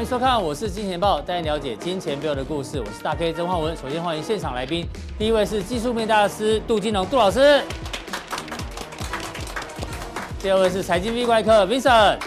[0.00, 2.80] 欢迎收看，我是金钱豹，带你了解金钱背后的故事。
[2.80, 3.76] 我是大 K 曾焕文。
[3.76, 4.88] 首先欢迎现场来宾，
[5.18, 7.62] 第一位是技术面大师杜金龙杜老师，
[10.40, 12.18] 第二位是财经 V 怪客 Vincent，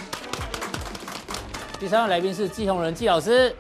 [1.80, 3.56] 第三位来宾是季宏仁季老师。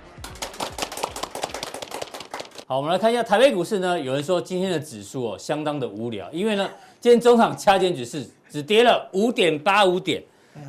[2.68, 4.00] 好，我们来看一下台北股市呢。
[4.00, 10.24] 有人说今天的指数哦相当的无聊，因为呢今天中场掐尖指数只跌了五点八五点。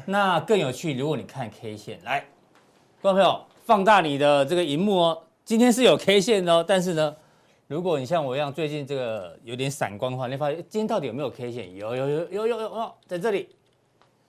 [0.07, 2.25] 那更有趣，如果你看 K 线来。
[3.05, 5.23] 观众朋友，放大你的这个荧幕哦。
[5.45, 7.15] 今天是有 K 线的哦，但是呢，
[7.67, 11.77] 如果你像我一样最近这个有点散光的话，你发现今天到底有没有 K 线？
[11.77, 13.47] 有有有有有有哦，在这里，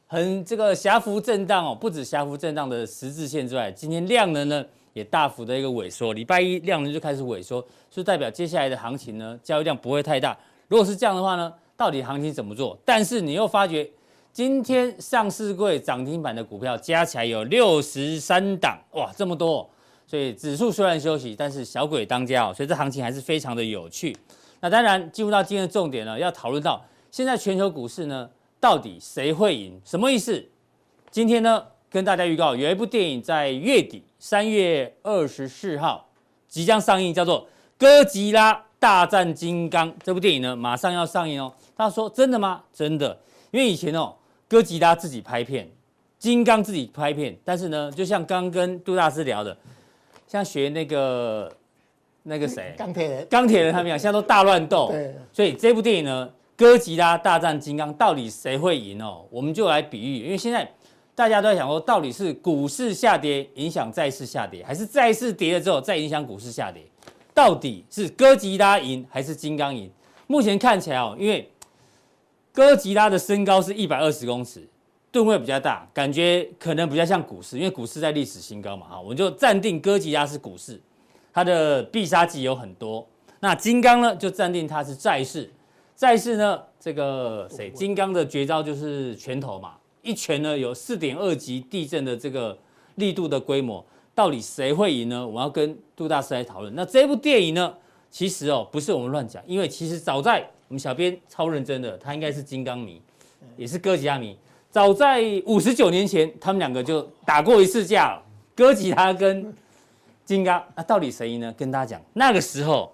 [0.08, 1.74] 很这个狭幅震荡哦。
[1.74, 6.12] 不止狭幅震荡的十字线之外，今天量能呢也大幅的一个萎缩。
[6.12, 10.38] 礼拜一量能就开始萎缩，是代表接下来的行情呢交易量不会太大。
[10.68, 12.78] 如果是这样的话呢，到底行情怎么做？
[12.84, 13.90] 但是你又发觉。
[14.36, 19.66] 今天上市柜涨停板的股票加起来有六十三档，哇，这么多！
[20.06, 24.14] 所以指数虽然休息，但是小鬼当家哦，所以这行情还是非常的有趣。
[24.60, 29.80] 那当然，进入到今天的重点呢，要讨论到现在全球股市呢，到底谁会赢？
[29.86, 30.46] 什么意思？
[31.10, 36.10] 今天呢，跟大家预告，有一部电影在月底三月二十四号
[36.50, 37.44] 即将上映，叫做
[37.78, 39.90] 《哥吉拉大战金刚》。
[40.04, 41.54] 这部电影呢，马上要上映哦。
[41.78, 42.62] 他说：“真的吗？
[42.74, 43.18] 真的，
[43.52, 44.14] 因为以前哦。”
[44.56, 45.70] 哥吉拉自己拍片，
[46.18, 49.58] 金刚自己拍片，但是呢，就像刚跟杜大师聊的，
[50.30, 51.54] 像学那个
[52.24, 54.88] 那个谁， 钢铁人，钢铁人他们一样，现在都大乱斗。
[54.92, 59.26] 对，所以这部电影呢，哥吉拉大战金刚，到底谁会赢哦？
[59.30, 60.66] 我们就来比喻，因为现在
[61.14, 66.82] 大家都在想说，到底是股市下跌影响债市下跌，还是债市跌了之后再影响股市下跌？
[67.34, 69.92] 到底是哥吉拉赢还是金刚赢？
[70.28, 71.46] 目前看起来哦，因为
[72.56, 74.66] 哥吉拉的身高是一百二十公尺，
[75.12, 78.88] 吨位比较大，感觉可能比较像股市，因为股市在历史新高嘛。
[78.88, 80.82] 哈，我们就暂定哥吉拉是股市，
[81.34, 83.06] 它的必杀技有很多。
[83.42, 85.52] 那金刚呢，就暂定它是债市。
[85.98, 87.70] 债市呢，这个谁？
[87.72, 92.58] 金刚的绝招就是拳头嘛，一拳呢有四点二级地震的这个
[92.96, 95.28] 力度的规模，到底谁会赢呢？
[95.28, 96.74] 我要跟杜大师来讨论。
[96.74, 97.74] 那这部电影呢，
[98.10, 103.02] 其实哦不是我们乱讲，因为其实早在我们小编超认真的，他应该是金刚迷，
[103.56, 104.38] 也是哥吉拉迷。
[104.72, 108.22] 早在五十九年前，他们两个就打过一次架。
[108.56, 109.54] 哥吉拉跟
[110.24, 111.54] 金刚，那到底谁赢呢？
[111.58, 112.94] 跟大家讲，那个时候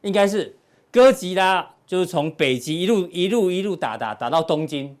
[0.00, 0.54] 应该是
[0.90, 4.96] 哥吉拉，就是从北极一路一路一路打打打到东京。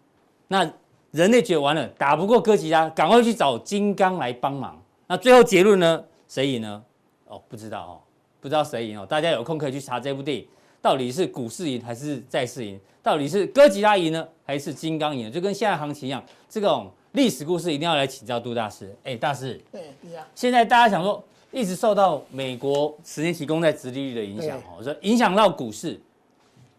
[0.48, 0.70] 那
[1.10, 4.80] 人类觉得完了，打不过哥吉拉，赶快去找金刚来帮忙。
[5.06, 6.04] 那最后结论呢？
[6.28, 6.82] 谁赢呢？
[7.26, 7.94] 哦，不知道哦，
[8.40, 9.04] 不知道谁赢哦。
[9.04, 10.46] 大家有空可以去查这部电影。
[10.82, 12.78] 到底是股市赢还是债市赢？
[13.02, 15.32] 到底是哥吉拉赢呢，还是金刚赢？
[15.32, 18.94] 就跟现在行情一样，这种历史故事一定要来请教杜大师。
[19.04, 19.92] 哎，大师，对，
[20.34, 25.98] 现在大家想说，一直受到美国十年期公债殖利率的影响哦，说影响到股市。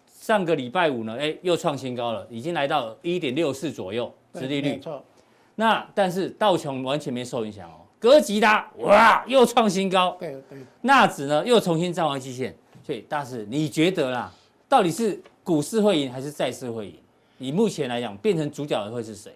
[0.05, 4.69] 上个礼拜五呢，哎，又创新高了，已经来到一点六四左右殖利率。
[4.69, 5.03] 没错。
[5.55, 10.15] 那但是道琼完全没受影响哦，哥吉拉哇又创新高。
[10.17, 10.59] 对对。
[10.79, 12.55] 纳指呢又重新站回基线。
[12.85, 14.31] 所以大师，你觉得啦，
[14.67, 16.95] 到底是股市会赢还是债市会赢？
[17.39, 19.31] 以目前来讲，变成主角的会是谁？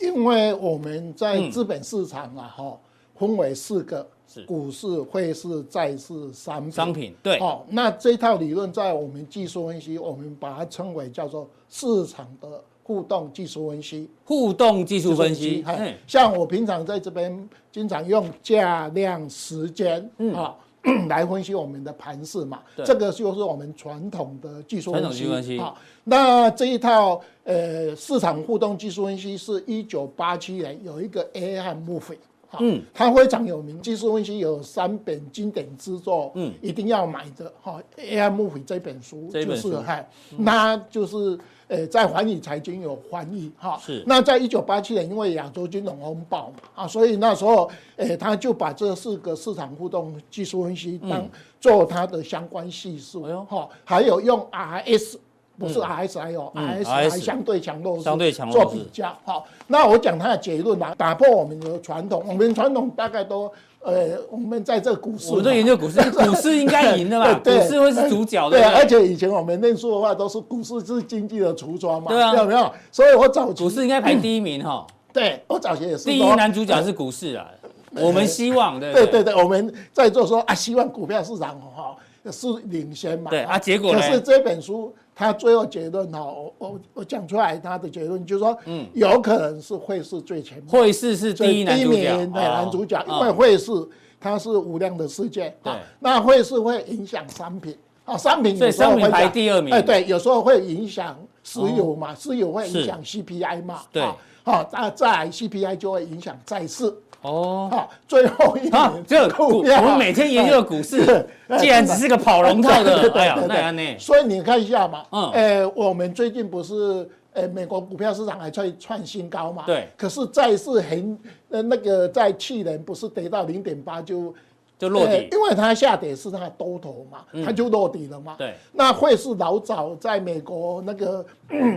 [0.00, 2.78] 因为我们在资本市场啊，哈、嗯，
[3.14, 6.72] 分为四个：是股市、汇市、债市、商品。
[6.72, 7.38] 商品对。
[7.38, 14.08] 哦，那这套理论在我们技术分析，我们把它称为叫做市场的互动技术分析。
[14.24, 15.62] 互动技术分析。
[15.66, 15.94] 嗯。
[16.06, 20.56] 像我平常在这边经常用价量时间，嗯啊。
[21.08, 25.12] 来分析我们的盘势嘛，这个就是我们传统的技术分
[25.42, 25.60] 析。
[26.04, 31.78] 那这一套呃市场互动技术分析是一九八七年有一个 A.M.
[31.88, 32.16] Murphy，
[32.58, 33.80] 嗯，他非常有名。
[33.82, 37.82] 技术分析有三本经典之作，嗯，一定要买的哈。
[37.96, 38.40] A.M.
[38.40, 41.38] Murphy 这本书就是嗨，那就是。
[41.68, 44.02] 呃，在寰宇财经有翻译哈，是。
[44.06, 51.28] 那在一九八七年，因为亚洲金融风暴嘛，啊，所以那时候，呃，他就把这四个市场互动技术分析当
[51.60, 55.16] 做他的相关系数，哈、嗯，还有用 RS，
[55.58, 59.46] 不是 RSI 哦、嗯、，RSI 相对强弱相对强弱做比较，好。
[59.66, 63.52] 那我讲他的结论吧，打破我们的传统，我们传统大概都。
[63.80, 68.58] 呃，我们在这股市，我们都研究股市， 股市应该赢的嘛，股市会是主角的。
[68.58, 72.70] 对，而且以前我们念书的话，都是股市是经济的橱窗嘛，对啊，有没有？
[72.90, 74.86] 所以我早股市应该排第一名哈。
[75.12, 76.04] 对，我早期也是。
[76.04, 77.48] 第一男主角是股市啊，
[77.94, 78.92] 我们希望的。
[78.92, 81.96] 对对对，我们在做说啊，希望股票市场哈
[82.30, 83.30] 是领先嘛。
[83.30, 84.00] 对啊，结果呢？
[84.00, 93.72] 可是这本书他最后结论哈，我我我讲出来他的结论就是说，嗯，有可能是会是最前面，会是是第一男主角，对男主角，因为会是
[94.20, 104.00] 它是无量的世界，对，那会是会影响商品，啊，商品所以商品排第二名，哎，对，有时候会影响石油嘛，石油会影响 CPI 嘛，对，
[104.44, 106.94] 好，那再 CPI 就会影响债市。
[107.28, 111.26] 哦，好，最后一年这个股，我们每天研究的股市，
[111.58, 113.96] 竟然只是个跑龙套的，哎呀，那样呢？
[113.98, 119.64] 所以你看一下嘛，嗯，哎，我们最近不是，呃，美国股票市场还在创新高嘛？
[119.66, 119.88] 对。
[119.96, 121.18] 可是债市很，
[121.50, 124.34] 呃，那个在去年不是跌到零点八就。
[124.78, 128.36] 就落底，因为它下跌是它多头嘛，它就落底了嘛。
[128.38, 131.26] 对，那会是老早在美国那个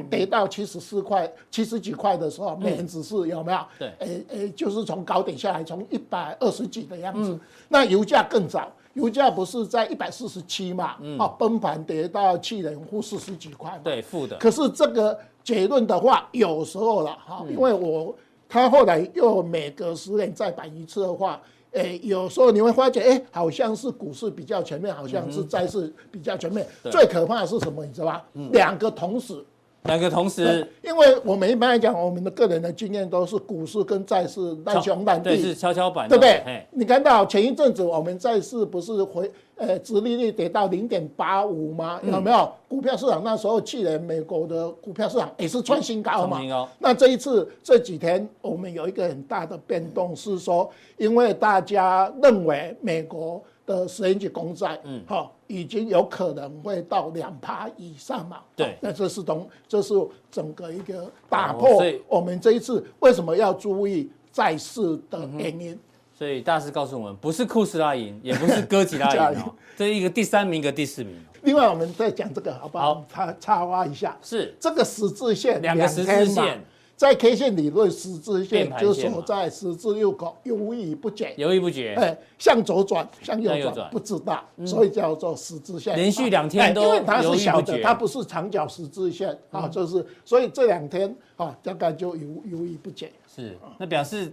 [0.08, 3.60] 跌到七十四块、七十几块的时候，美元指数有没有？
[3.80, 7.40] 对，诶诶，就是从高点下来，从一百二十几的样子。
[7.70, 10.96] 那油价更早，油价不是在一百四十七嘛？
[11.18, 13.82] 啊，崩盘跌到去年负四十几块。
[13.84, 14.38] 对，负的。
[14.38, 18.14] 可是这个结论的话，有时候了哈，因为我
[18.48, 21.42] 他后来又每隔十年再板一次的话。
[21.74, 26.68] 哎，有时候你会发觉，哎，好像是股市比较全面，好像是债市比较全面。
[26.84, 27.86] 嗯、最可怕的是什么？
[27.86, 28.26] 你知道吧？
[28.34, 29.44] 嗯、两个同时。
[29.84, 36.66] 两个同时，因为我们一般来讲，我们的个人的经验都是股市跟债市难兄难弟，对，是跷跷板，对不对？
[36.72, 42.00] 你看到前一阵子我们债市不是回呃，殖利率跌到零点八五吗？
[42.04, 42.38] 有没有？
[42.38, 46.40] 嗯、股票市场那时候去年美国的股票市场也是创新高嘛？
[46.48, 53.44] 高那这一次这几天我们有一个很大的变动是说，因为大家认为美国。
[53.72, 58.40] 的十年期公债，嗯，好，已经有可能会到两趴以上嘛？
[58.56, 59.94] 对，那这是东，这是
[60.30, 61.82] 整个一个打破。
[62.08, 65.80] 我们这一次为什么要注意债市的原因？
[66.14, 69.44] 所以大师告诉我们，不是库斯拉赢，也不是哥吉拉赢，
[69.76, 71.16] 这一个第三名，一个第四名。
[71.44, 73.04] 另外，我们再讲这个好不好？
[73.10, 76.64] 插插花一下，是这个十字线，两个十字线。
[77.02, 85.96] 在 K 线理论，十字线就是所在十字路口犹豫不决，犹豫不决，哎，向左转，向右转，不知道，所以叫做十字线。
[85.96, 93.12] 连续两天都因为它是小的，它不是长角十字线啊，就是，所以这两天啊，大概就犹犹豫不决。
[93.28, 94.32] 是，那表示。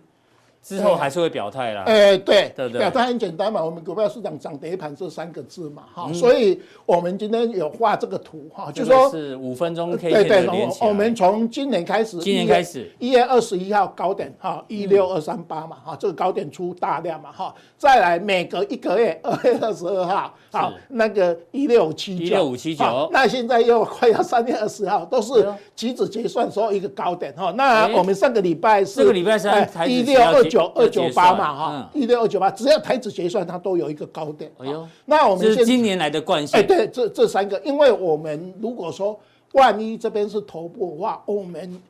[0.63, 1.83] 之后还是会表态啦。
[1.87, 10.89] 哎，对，表态很简单嘛，我们股票市场涨跌盘这三个字嘛，哈，所以我们今天有画这个图哈，就说是五分钟 K 线的连起来。
[10.89, 12.91] 我们从今年开始，今年开始。
[12.99, 30.73] 一月二十一号高点哈，一六二三八嘛，哈，这个高点出大量嘛，哈，再来每隔一个月二月二十二号，好，那个一六七九，一六五七九，那现在又快要三月二十号，都是期指结算时候一个高点哈，那我们上个礼拜是这个礼拜三一六二九。
[30.75, 34.51] 二九八嘛，哈，一六二九八，只要台指结算，它都有一个高点。
[34.59, 36.59] 哎呦，那我们是今年来的惯性。
[36.59, 39.19] 哎，对，这这三个，因为我们如果说
[39.53, 41.81] 万一这边是头部的话，我们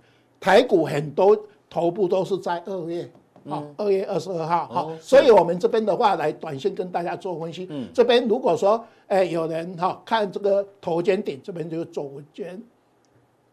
[0.41, 1.37] 台股很多
[1.69, 3.09] 头部都是在二月，
[3.49, 7.67] 好，二月二十二号，好，所以我们这边的话来短线跟大家做分析。
[7.71, 12.61] 嗯，这边如果说，哎，有人哈看这个头肩顶，这边就是左肩。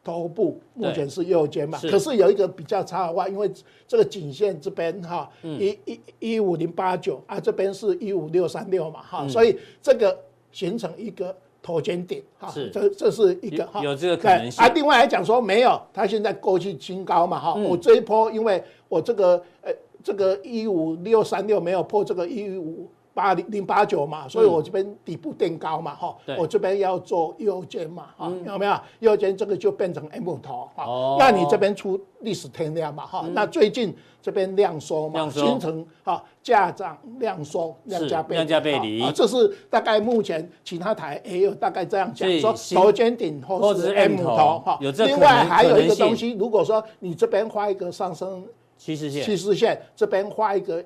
[0.06, 3.52] 头部目前是右肩嘛，可是有一个比较差的话，因为
[3.88, 10.16] 这个颈线这边哈，一一一五零八九啊，这边是一五六三六嘛哈，所以这个
[10.52, 14.64] 形成一个头肩顶哈，这这是一个哈，有这个可能性。
[14.64, 22.88] 啊，另外来讲说没有，它现在过去新高嘛哈，我这一波因为我这个呃这个一五六三六没有破这个一五。
[23.16, 28.76] 八零零八九嘛，所以我这边底部垫高嘛，哈，我这边要做右肩嘛，哈，有没有？
[29.00, 48.46] 右肩这个就变成 M 头，哈，那你这边出历史天量嘛，哈，那最近这边量缩嘛，形成哈价涨量缩，量价背量价背离，这是大概目前其他台也有大概这样讲，说头肩顶或是 M 头，哈，另外还有一个东西，如果说你这边画一个上升
[48.78, 50.84] 趋势线，趋势线这边画一个。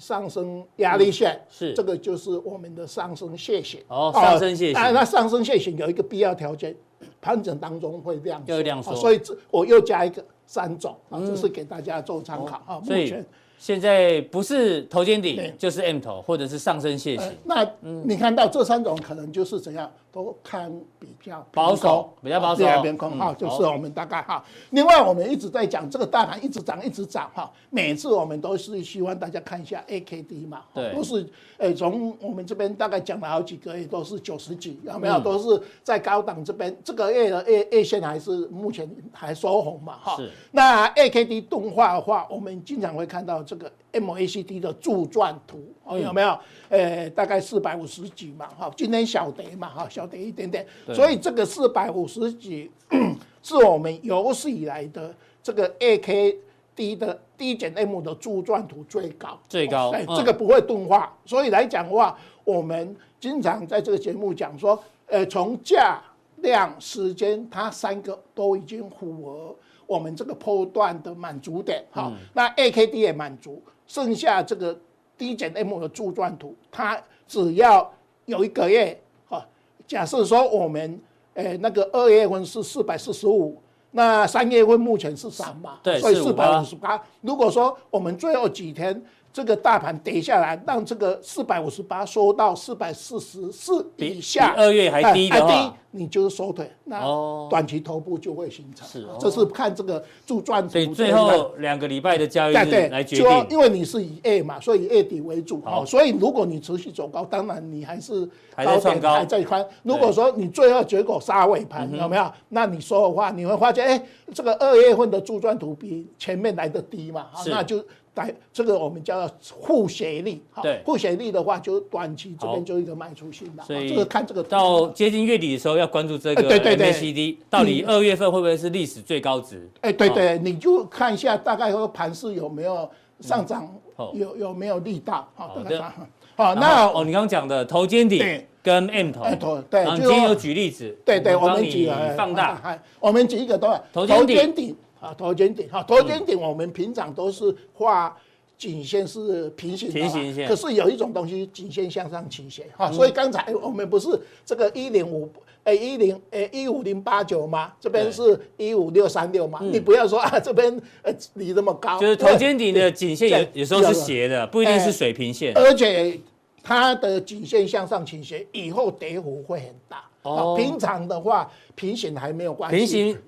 [0.00, 4.74] 上升压力线是这个，就是我们的上升楔形哦，上升楔形。
[4.74, 6.74] 哎，那上升楔形有一个必要条件，
[7.20, 8.94] 盘整当中会量缩，量缩。
[8.96, 12.80] 所以这我又加一个三种啊，这是给大家做参考啊。
[12.80, 13.24] 目前
[13.58, 17.20] 现在不是头肩底，就是 M 头或者是上升楔形。
[17.44, 19.92] 那你看到这三种可能就是怎样？
[20.12, 22.56] 都看比较保守，比较保守。
[22.56, 24.44] 第二边空哈，就是我们大概哈。
[24.70, 27.50] 另外，我们一直在讲这个大盘一直涨，一直涨哈。
[27.70, 35.20] 每次我们都是希望大家看一下 AKD 嘛，对，都是诶，从我们这边大概讲了好几个月，都是九十几，有没有？
[35.20, 36.76] 都是在高档这边。
[36.82, 40.16] 这个月的 A A 线还是目前还收红嘛哈。
[40.16, 40.30] 是。
[40.50, 46.38] 那 AKD 动画的话，我们经常会看到这个 MACD 的柱状图，哦，有没有？
[46.68, 52.70] 呃，大概四百五十几嘛，哈，今天小跌嘛，哈，小跌一点点，所以这个四百五十几
[53.42, 66.00] 是我们有史以来的这个 AKD 的 D 减 M 的柱状图最高，最高，哎，这个不会钝化，所以来讲的话，我们经常在这个节目讲说，呃，从价
[66.36, 69.56] 量时间，它三个都已经符合。
[69.86, 74.78] 我们这个波段的满足点，好，那 A K D 也满足，剩下这个
[75.18, 77.92] D 减 M 的柱状图，它只要
[78.26, 78.96] 有一个月，
[79.28, 79.44] 啊，
[79.84, 81.00] 假设说我们，
[81.34, 87.02] 诶，那个二月份是四百四十五，那三月份目前是三嘛，对，所以四百五十八。
[87.20, 89.02] 如果说我们最后几天。
[89.32, 97.00] 这个大盘跌下来，让这个四百五十八收到四百四十四以下，比二月还低的话，还低，你就是收腿，那
[97.48, 98.88] 短期头部就会形成。
[98.88, 100.70] 是，这是看这个柱状图。
[100.70, 103.46] 所以最后两个礼拜的交易日来决定。
[103.50, 105.62] 因为你是以 A 嘛，所以以 A 底为主。
[105.64, 109.64] 好，所以如果你持续走高，当然你还是高点还在宽。
[109.84, 112.32] 如果说你最后结果杀尾盘，有没有？
[112.48, 114.02] 那你说的话，你会发现，哎，
[114.34, 117.28] 这个二月份的柱状图比前面来的低嘛？
[117.46, 117.80] 那就。
[118.16, 129.66] 来，这个我们叫负斜率，哈，互协力的话，就短期这边就一个卖出性的，所以这个看这个到接近月底的时候要关注这个 MACD，到底二月份会不会是历史最高值？
[129.80, 132.86] 哎，对对，你就看一下大概和盘势有没有
[133.20, 133.66] 上涨，
[134.12, 135.26] 有有没有力道？
[135.34, 135.92] 好的，
[136.36, 141.88] 好，那哦，你刚刚讲的头肩顶跟 M 头，对，今天有举例子，对对，我们举
[142.18, 144.76] 放大，我们举一个都头肩顶。
[145.00, 148.14] 啊，头肩顶，哈，头肩顶，我们平常都是画
[148.58, 150.46] 颈线是平行的，平行线。
[150.46, 154.08] 可是有一种东西，颈线向上倾斜，哈，所以刚才我们不是
[154.44, 155.26] 这个一零五，
[155.64, 157.72] 哎，一零，哎，一五零八九吗？
[157.80, 159.60] 这边是一五六三六嘛？
[159.62, 161.98] 你不要说啊，这边呃离那么高。
[161.98, 165.56] 就是头肩顶的颈线有有时候是斜的，不一定是水平线。
[165.56, 166.20] 而且
[166.62, 170.04] 它的颈线向上倾斜，以后跌幅会很大。
[170.24, 170.54] 哦。
[170.58, 172.76] 平常的话，平行还没有关系。
[172.76, 173.18] 平行。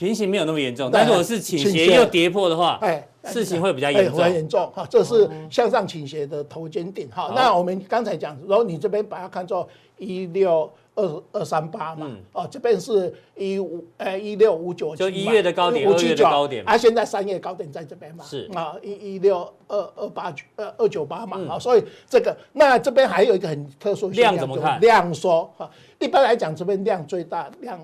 [0.00, 4.18] 平行没有那么严重，但如果是倾斜又跌破的话，哎，事情会比较严重。
[4.18, 7.30] 很严重哈，这是向上倾斜的头肩顶哈。
[7.36, 24.80] 那我们刚才讲，然后你这边把它看作一六二二三八嘛，哦，这边是一五呃一六五九，就一月的高点，五月的高点，啊，现在三月高点在这边嘛，是啊，一一六二二八九二二九八嘛，啊，所以这个那这边还有一个很特殊量怎么看？
[24.80, 27.78] 量缩哈，一般来讲这边量最大量。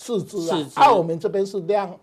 [0.00, 1.94] 四支啊，而、啊、我们这边是量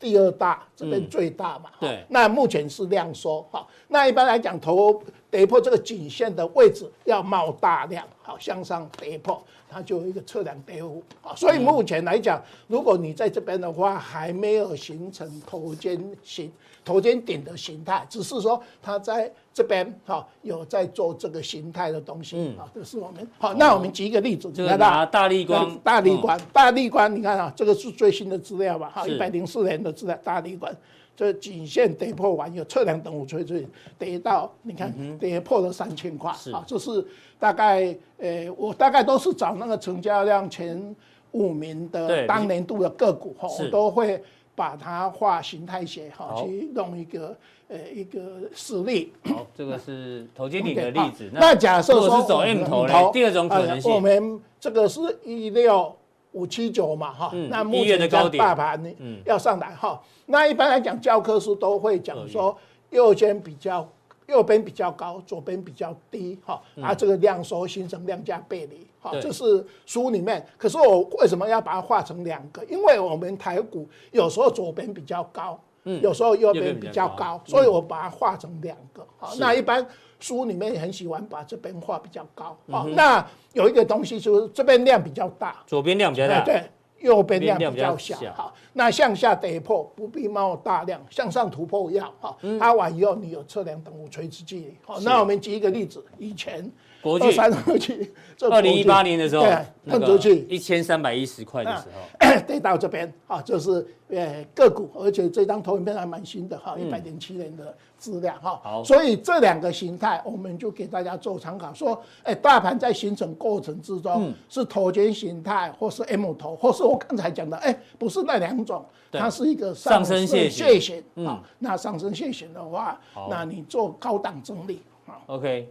[0.00, 1.70] 第二大，这边最大嘛。
[1.78, 3.64] 嗯、对，那目前是量缩哈。
[3.86, 5.00] 那一般来讲，头
[5.30, 11.32] 跌破这个颈线的位置要冒大量，好向上跌破，它就有一个测量跌幅啊。
[11.36, 16.50] 所以目前来讲，如果你在这边的话，还没有形成头肩形。
[16.84, 23.54] 头肩顶的形态，只是说它在这边哈有在做这个形态的东西啊，这是我们好。
[23.54, 28.92] 那我们举一个例子，就拿大立光，大立光，大立光，你看啊，这个是最新的资料吧？
[28.94, 30.70] 哈，一百零四年的资料，大立光，
[31.16, 33.66] 这颈线跌破完有测量等幅垂直
[33.98, 37.02] 跌到，你看跌破了三千块啊，这是
[37.38, 40.94] 大概呃，我大概都是找那个成交量前
[41.30, 44.22] 五名的当年度的个股哈，我都会。
[44.56, 47.36] 把它画形态学，哈，去弄一个
[47.68, 48.20] 呃一个
[48.54, 49.12] 实例。
[49.24, 51.30] 好，这个是头肩顶的例子。
[51.32, 53.10] 那假设说是走 M 头呢？
[53.12, 55.94] 第二种可能性，我们这个是一六
[56.32, 57.32] 五七九嘛，哈。
[57.50, 58.94] 那目前的高点，大盘
[59.24, 60.02] 要上来哈。
[60.26, 62.56] 那一般来讲，教科书都会讲说，
[62.90, 63.88] 右肩比较。
[64.26, 70.44] 右边比较高，左边比较低，哈，啊，这个量缩形成量价背离，哈，这是书里面。
[70.58, 72.64] 可是我为什么要把它画成两个？
[72.64, 79.84] 因为我们台股有时候左边比较高，嗯，有时候右边比较高，所以我把它画成两个，好，那一般
[80.20, 86.62] 书里面很喜欢把这边画比较高，好，那有一个东西就是这边量比较大，左边量比较大，对。
[87.00, 96.68] 右边量比较小，好，那向下跌破不必冒大量，向上突破要，好，它完以后你有测量等幅垂直距离，好，那我们举一个例子，以前
[97.14, 98.12] 二三出去，
[98.50, 107.74] 二零一八年的时候，对，碰出去一千三百一十块的时候， 跌到这边，啊，就是呃个股，而且这张投影片还蛮新的，哈，一百零七年的。
[107.98, 124.82] 资料哈，好，所以这两个形态我们就给大家做参考，说，哎，大盘在形成过程之中是头肩形态，或是 M 头，或是我刚才讲的，哎，不是那两种，它是一个上升楔形，嗯，那上升线型的话，那你做高档整理
[125.24, 125.66] ，OK，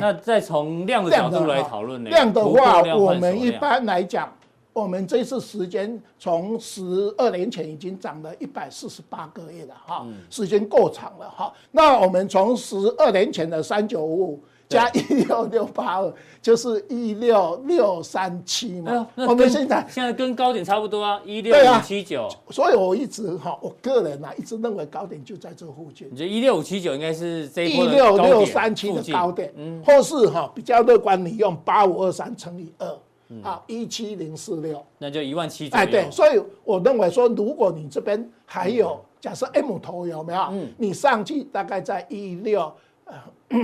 [0.00, 2.10] 那再从量的角度来讨论呢？
[2.10, 4.32] 量的话，我们一般来讲，
[4.72, 6.82] 我们这次时间从十
[7.18, 11.52] 二年前已经涨了一百四十八个月了哈，时间够长了哈。
[11.70, 19.06] 那我们从十二年前的三九五五加一六六八二，就是一六六三七嘛。
[19.16, 22.28] 我们现在现在跟高点差不多啊，一六五七九。
[22.50, 26.08] 所以我一直哈，我个人啊一直认为高点就在这附近。
[26.10, 32.98] 你觉得一六五七九应该是这一六六三七的高点，嗯，或是哈比较乐观，你用八五二三乘以二。
[33.42, 35.82] 好，一七零四六，那就一万七左右。
[35.82, 40.40] 哎，对，所以我认为说，如果你这边还有假设 M 头有没有？
[40.50, 42.91] 嗯，你上去大概在一六呃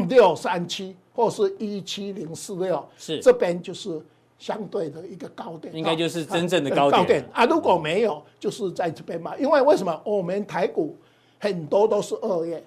[0.09, 4.01] 六三七或是一七零四六，是这边就是
[4.39, 7.45] 相对的一个高点，应该就是真正的高点，高点啊。
[7.45, 9.37] 如果没有，就是在这边嘛。
[9.37, 10.97] 因为为什么我们台股
[11.39, 12.63] 很多都是二月。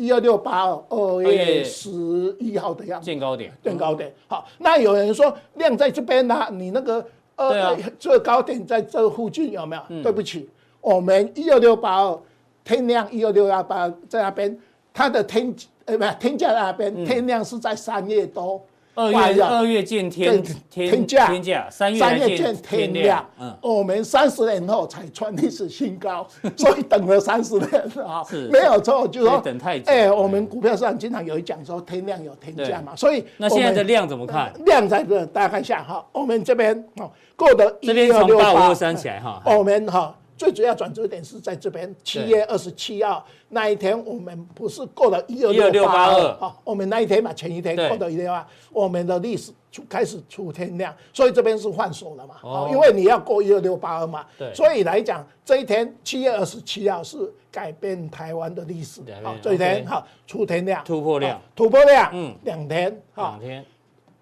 [0.00, 1.90] 一二六八二二月十
[2.38, 4.14] 一号的样子，见高点，见高点。
[4.28, 9.82] 好，那有人说量在这边呢、啊，你那个二最高点在这附近有没有？
[9.88, 10.48] 嗯、对不起，
[10.80, 12.16] 我们一二六八二
[12.62, 14.56] 天量一二六幺八在那边，
[14.94, 15.52] 它的天
[15.88, 18.62] 呃不天价那边天量是在三月多。
[18.94, 23.24] 二月二月见天天价天价，三月见天量。
[23.38, 26.26] 嗯，我们三十年后才创历史新高，
[26.58, 27.70] 所以等了三十年
[28.04, 29.84] 啊，没有错，就是说等太久。
[29.86, 34.52] 哎，我们股票市场经常有讲说天量有天价嘛，所以那现在的量怎么看？
[34.66, 40.12] 量在这，大家看一下哈，我们这边哦过的这边从八五二三起来哈，我们哈。
[40.38, 46.56] 最主要转折点是在这边，七月二十七号那一天，我们不是过了一二六八二啊？
[46.62, 52.36] 我们那一天嘛，前一天过了一六八，我们的历史出开始出天量，所以这边是换手了嘛？
[52.42, 57.18] 哦，因为你要过一二六八二嘛，对，所以来讲这一天七月二十七号是
[57.50, 63.66] 改变台湾的历史，好，这一天好出天量，突破量，突破量，嗯，两天，两天。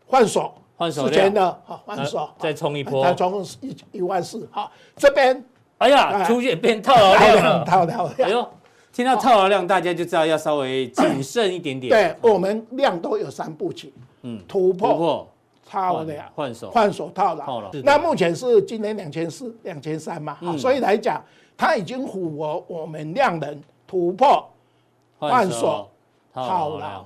[0.06, 5.44] 换手，换手之前的好换手，再冲一波，再冲一一万四，好，这边。
[5.78, 8.26] 哎呀，出现变套牢量了，套牢量。
[8.26, 8.48] 哎呦，
[8.92, 11.90] 听到套牢量，大家就知道要稍微谨慎一点点。
[11.90, 15.28] 对，我们量都有三步棋，嗯，突破、
[15.68, 17.70] 套牢、换手、换手套牢。
[17.84, 21.22] 那目前是今年两千四、两千三嘛，所以来讲，
[21.56, 24.48] 它已经符合我们量能突破、
[25.18, 25.90] 换手、
[26.32, 27.04] 套牢。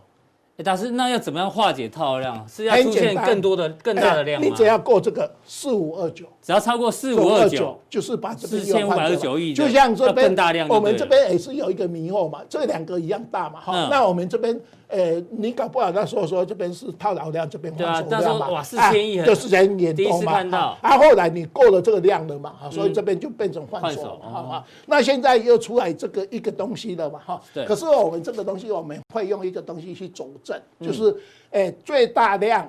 [0.63, 2.47] 但是那要怎么样化解套量？
[2.47, 4.47] 是要出现更多的、更大的量吗？
[4.47, 10.35] 你只要过这个四五二九，只要超过四五二九，就是把这边四千五百二十九亿，就像这边，
[10.69, 14.59] 我们这边也是有一个迷惑嘛，这两个一样大嘛，哈，那我们这边。
[14.93, 19.93] 呃，你搞不好那时候说这边是套牢量，这边换手量嘛，哇，四千亿，就四千亿多嘛。
[19.93, 24.65] 第一次看到，啊，后来你过了这个量了嘛，所以这边就变成换手，好啊。
[24.87, 27.41] 那现在又出来这个一个东西了嘛，哈。
[27.55, 27.65] 对。
[27.67, 31.17] 可是我们这个东西，我们会用一个东西去佐证，就是，
[31.53, 32.69] 哎，最大量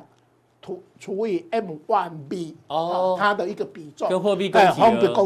[0.61, 4.61] 除除以 M one B 哦，它的一个比重，跟货币供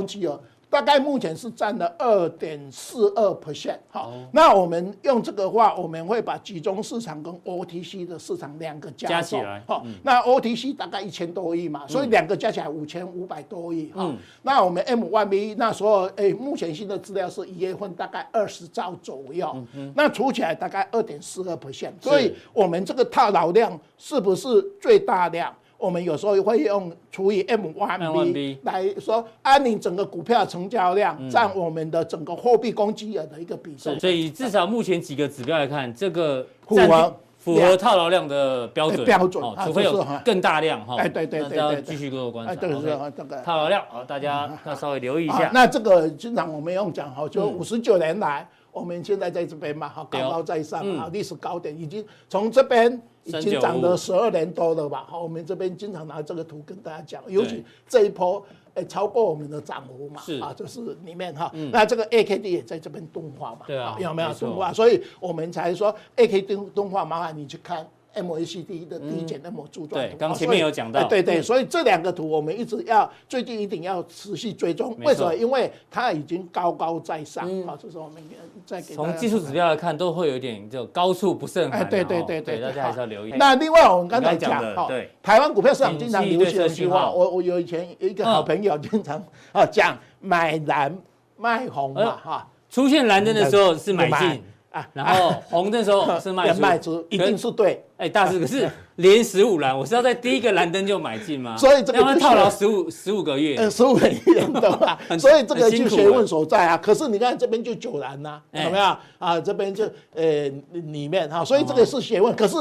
[0.07, 0.41] 给额。
[0.75, 25.55] 大概目前是占了二点四二 percent，好，那我们用这个话，我们会把集中市场跟 OTC 的市场两个加起来，好，那 OTC 大概一千多亿嘛，所以两个加起来五千五百多亿，嗯，那我们 MYB 那时候，哎，目前新的资料是一月份大概二十兆左右，嗯，那除起来大概二点四二 percent，所以我们这个套牢量是不是最大量？
[25.77, 33.99] 我们有时候会用除以 M1B 来说，按你整个股票成交量占我们的整个货币供给额的一个比重。
[33.99, 40.95] 所以至少目前几个指标来看，这个符合符合套牢量的标准标准，除非有更大量哈。
[40.97, 42.55] 哎，对对对，要继续多多观察。
[42.55, 42.69] 对，
[43.15, 45.51] 这个套牢量，好，大家要稍微留意一下。
[45.53, 53.01] 那这个经常我们用讲哈，就五十九年来，我们现在在这边嘛，哈，高高在上啊，历史高点已经从这边。
[53.25, 55.05] 已经涨了十二年多了吧？
[55.07, 64.71] 好，我们这边经常拿这个图跟大家讲，尤其这一波，哎，超过我们的涨幅嘛，是啊，就是里面哈，那这个 A K D 也在这边动画嘛，对啊，有没有动画？
[64.71, 67.85] 所以我们才说 A K D 动画，麻烦你去看。
[68.15, 74.95] MACD 的低减那么柱状图，对，刚前面有讲到，对对，所以这两个图我们一直要最近一定要持续追踪。
[75.03, 75.35] 为什么？
[75.35, 77.45] 因为它已经高高在上。
[77.65, 78.23] 好，这是我们
[78.65, 78.95] 再给。
[78.95, 81.81] 从技术指标来看，都会有点就高处不胜寒。
[81.81, 83.31] 哎，对对对对，大家还是要留意。
[83.37, 90.97] 那另外我们刚才讲哈，对，台湾股票市场经常流行一句话，我我有以前有一个好朋友经常 啊讲买蓝
[91.37, 94.41] 卖红嘛哈，出现蓝灯的时候是买进。
[94.75, 97.81] 啊，然后红的时候 是卖出，卖出一定是对。
[97.95, 101.55] 哎，大师，可是连十五蓝，我是要在第一个蓝灯就买进吗？
[101.55, 104.99] 所以这个要套牢十五十五个月，呃，十五个月的吧？
[105.17, 106.77] 所以这个就学问所在啊。
[106.77, 108.83] 可是你看这边就九蓝呐，有没有
[109.17, 109.39] 啊？
[109.39, 112.35] 这边就呃里面哈，所以这个是学问。
[112.35, 112.57] 可是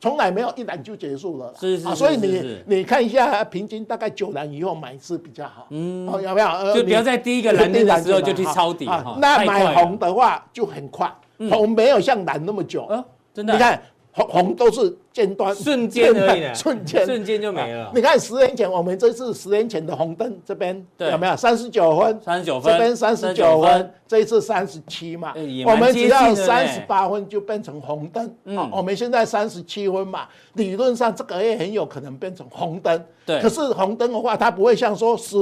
[0.00, 6.74] 从来没有一栏就结束了，是是，所以你你看一下，平均大概九栏以后买是比较好，嗯，有没有？
[6.74, 8.86] 就不要在第一个栏 的时候就去抄底，
[9.18, 11.12] 那买红的话就很快，
[11.50, 12.88] 红没有像蓝那么久，
[13.34, 13.80] 真的，你看。
[14.12, 17.90] 红红都是尖端，瞬间而已， 瞬间瞬间就没了。
[17.94, 22.20] 你看十年前，我们这次十年前的红灯这边有没有三十九分？
[22.22, 25.32] 三十九分，这边三十九分，这一次三十七嘛。
[25.66, 28.34] 我们只要三十八分就变成红灯。
[28.44, 33.04] 嗯，我们现在三十七分嘛，理论上这个也很有可能变成红灯。
[33.24, 35.36] 对，可是红灯的话，它不会像说十。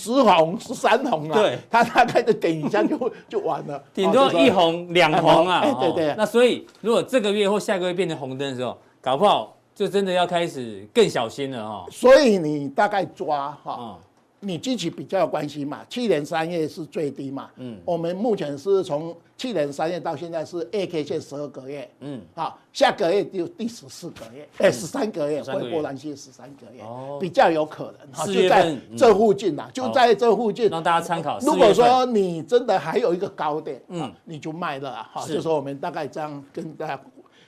[0.00, 6.14] 十红十三红啊，对，它大概的点一下就 就完了，顶多一红两红啊，哎，对对。
[6.16, 11.86] 那所以如果这个月或下个月变成红灯的时候，搞不好就真的要开始更小心了哈。
[11.90, 13.98] 所以你大概抓哈。
[14.40, 15.84] 你自己比较有关系嘛？
[15.88, 17.50] 去年三月是最低嘛？
[17.56, 31.38] 嗯，我们目前是从去年三月到现在是二 K 线十二个月，嗯，好，下个月就第十四个月，哎，十三个月，回波兰线十三个月，哦，比较有可能，哈，就在这附近呐，就在这附近，让大家参考。
[31.40, 37.00] 如果说你真的还有一个高点，嗯，你就卖了，哈，就说我们大概这样跟大家。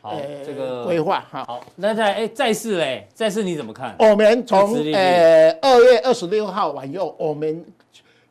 [0.02, 1.44] 好，这个规划哈。
[1.44, 3.94] 好，那在哎，债市嘞，债市你怎么看？
[4.00, 7.64] 我们从呃二月二十六号往右，我们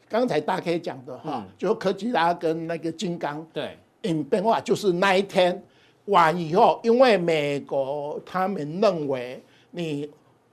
[0.10, 5.64] 刚才大 K 讲的哈，就科技拉跟那个金刚对，嗯，变化就是那一天
[6.06, 10.10] 完以后，因为美国他们认为你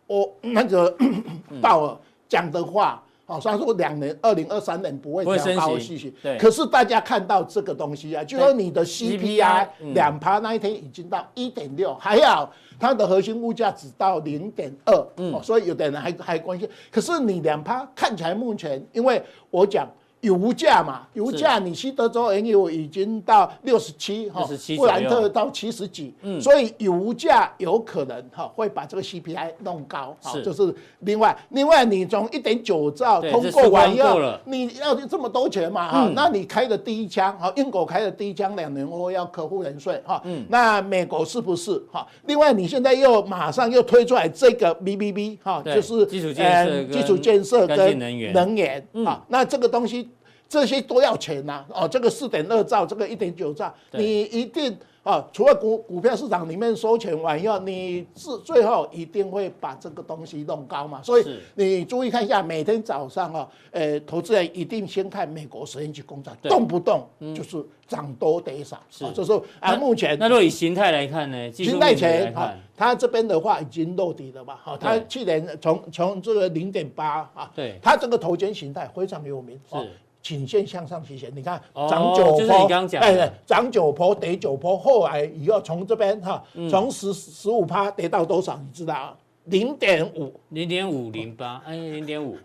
[0.07, 0.97] 我那个
[1.61, 1.97] 鲍尔
[2.29, 3.03] 讲的话。
[3.29, 6.37] 哦，虽然说两年，二零二三年不会调高息息，对。
[6.39, 16.69] 可是大家看到这个东西啊，就说你的 CPI 两趴那一天已经到一点六，还好它的核心物价只到零点二，嗯，所以有的人还还关心。
[16.91, 19.89] 可是你两趴看起来目前，因为我讲。
[20.21, 24.45] 油价嘛，油价你西德州原油已经到六十七哈，
[24.77, 42.05] 布兰特到七十几，嗯，所以油价有可能哈会把这个 CPI 弄高，是，就是另外另外你从一点九兆通过完以后，你要这么多钱嘛哈，那你开的第一枪哈，英国开的第一枪两年后要客户人税哈，嗯，那美国是不是哈？
[42.27, 48.33] 另外你现在又马上又推出来这个 BBB 哈，就是基础建设、基础建设跟能源。
[48.33, 50.09] 能源啊，那这个东西。
[50.49, 61.03] 这些都要钱呐、啊，哦，这个四点二兆，这个一点九兆，你一定啊、哦，除了股股票市场里面收钱完以后，你是最后一定会把这个东西弄高嘛。
[61.03, 67.07] 所以你注意看一下，每天早上啊，呃，投资人一定先看美国十年期公债，动不动
[67.37, 79.77] 就是涨多跌少，是，就是啊，目前那若以形态来看呢，形态前啊，它这边的话已经落底了嘛，好，它去年从从这个零点八啊，对，它这个头肩形态非常有名，是。
[80.23, 82.69] 颈线向上提前，你看涨九波，
[83.01, 88.57] 哎，涨九波跌九波，后来以后从这边哈，从十十五趴跌到多少？
[88.57, 89.17] 你知道？
[89.45, 92.37] 零点五，零点五零八，哎，零点五，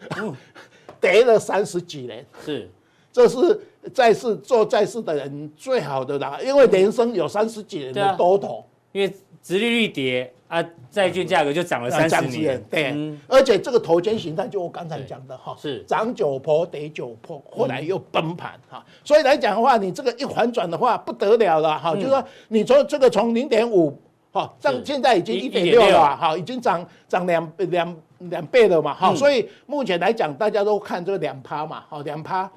[1.02, 2.70] 跌了三十几年，是，
[3.12, 3.60] 这是
[3.94, 10.34] 在世做在世的人最好的啦，因为人生有三十几年的多头，因为殖利率跌。
[10.48, 12.96] 啊，债券价格就涨了三十年，对，
[13.28, 15.80] 而且这个头肩形态就我刚才讲的哈，是。
[15.88, 24.00] 涨九波跌九波，后来又崩盘哈，所以来讲的话，你这个一反转的话不得了了哈，就是说你从这个从零点五
[24.32, 32.48] 哈，涨现在已经一点六了哈，已经涨涨两两两倍了嘛哈，所以目前来讲大家都看这个两趴嘛，哈，两趴。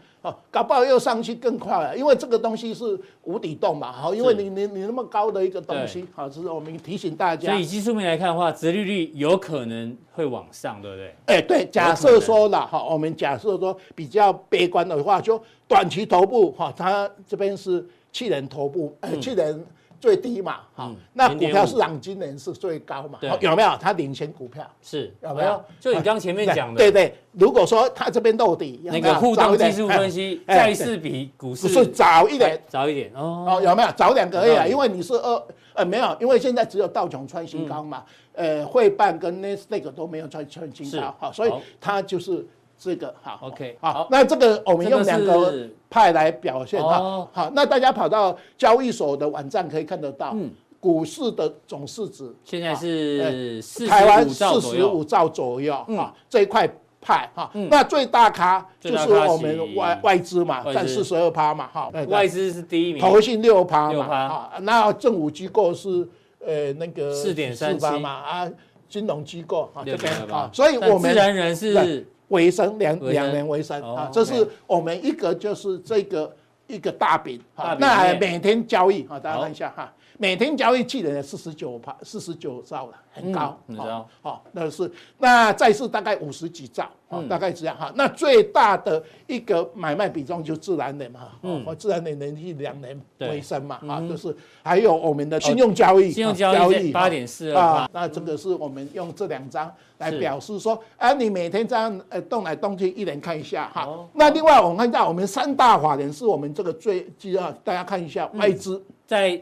[0.50, 7.50] 搞不好又上去更快了，因为这个东西是无底洞嘛，好，因为你你你那么高的一个东西，好，这是我们提醒大家。
[7.50, 11.14] 所以以技术面来看的话，殖利率有可能会往上，对不对？
[11.26, 19.64] 哎，对，假设说了哈，我们假设说比较悲观的话，就短期头部哈，它这边是去年头部，呃，去年。
[20.00, 23.76] 最低嘛，好，那股票市场今年是最高嘛，有没有？
[23.80, 25.62] 它领先股票是有没有？
[25.80, 27.14] 就你刚前面讲的，对对。
[27.32, 33.60] 如果说它这边落底，那个互动技术分析，债市比股市是早一点，早一点哦。
[33.62, 33.88] 有没有？
[33.96, 34.66] 早两个月啊？
[34.66, 35.42] 因为你是二
[35.74, 42.46] 呃没有，因为现在只有道琼创新高嘛，呃，汇办跟纳斯达克都没有创创新高，好，所以它就是。
[42.78, 66.06] 这个好，OK，好，那这个我们用两个派来表现哈，好，那大家跑到交易所的网站可以看得到，嗯，股市的总市值现在是台湾四十五兆左右，啊，这一块派哈，那最大咖就是我们外外资嘛，占四十二趴嘛，哈，外资是第一名，投信六趴嘛，啊，那政府机构是
[66.44, 68.50] 呃那个四点三八嘛，啊，
[68.86, 72.06] 金融机构啊这边啊，所以我们自然人是。
[72.28, 76.34] 尾生两两年尾生啊，这是我们一个就是这个
[76.66, 79.92] 一个大饼，啊，那每天交易，啊，大家看一下哈。
[80.18, 84.08] 每天交易去的四十九趴，四十九兆了，很高，你知道？
[84.22, 86.88] 好，那是那债市大概五十几兆，
[87.28, 87.92] 大概这样哈。
[87.94, 103.86] 那最大的一个买卖比重就自然人嘛，嗯，自然人连续两年回升嘛，啊，就是还有我们的信用交易，信用交易八点四二啊，那这个是我们用这两张来表示说，啊，你每天这样呃动来动去，一人看一下哈。
[104.14, 109.38] 那另外我们看到我们三大法人是我们这个最主要，大家看一下外资在。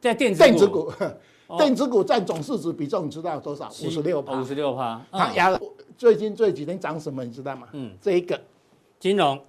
[0.00, 0.92] 在电子电子股，
[1.56, 3.68] 电子股占总市值比重你知道多少？
[3.84, 4.40] 五十六趴。
[4.40, 5.00] 五十六趴。
[5.10, 5.60] 它压了，
[5.96, 7.24] 最近这几天涨什么？
[7.24, 7.66] 你知道吗？
[7.72, 8.40] 嗯，这一个
[9.00, 9.40] 金融，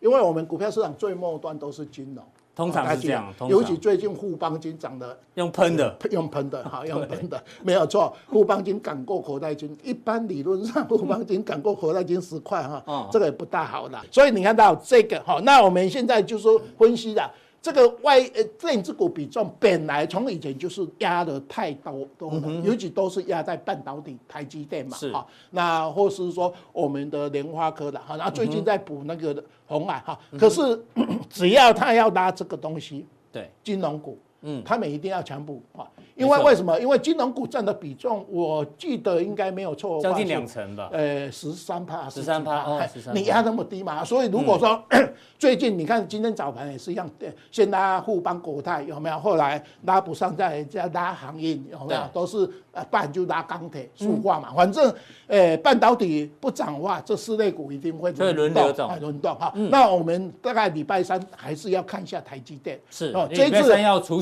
[0.00, 3.34] 因为我们股票市场最末端都是金融，通常是这样。
[3.48, 8.14] 尤其最近富邦金涨的，用喷的， 用喷的， 好，用喷的，没有错。
[8.30, 14.00] 富邦金赶过口袋金，一般理论上富邦金赶过口袋金十块哈，这个也不大好了。
[14.12, 17.28] 所以你看到这个哈，那我们现在就说分析了。
[17.60, 25.12] 这个外呃电子股比重本来从以前就是压的太多多的，尤其都是压在半导体台积电嘛，是。
[25.12, 30.82] 哈，那或是说我们的联发科的哈，那最近在补那个红海哈，可是
[31.28, 33.50] 只要他要拉这个东西，对。
[33.62, 34.18] 金融股。
[34.42, 36.78] 嗯，他们一定要强补啊，因为为什么？
[36.78, 40.88] 因为金融股占的比重，我记得应该没有错，将近两成吧。
[40.92, 44.04] 呃，十三趴，十三趴，你压那么低嘛？
[44.04, 44.80] 所以如果说
[45.38, 47.08] 最近你看今天早盘也是一样，
[47.50, 49.18] 先拉沪邦国泰有没有？
[49.18, 52.00] 后来拉不上再再拉航运有没有？
[52.12, 52.38] 都是
[52.72, 54.52] 呃，不然就拉钢铁、塑化嘛。
[54.54, 54.92] 反正
[55.26, 59.52] 呃，半导体不涨的话，这四类股一定会轮动，轮动哈。
[59.70, 64.20] 那我们大概礼拜三还是要看一下台积电，是哦， 这次要出。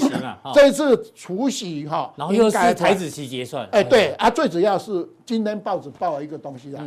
[0.54, 3.66] 这一次除息哈，然后又是台子期结算。
[3.72, 6.84] 哎，对啊，最主要是今天报纸报了一个东西啊，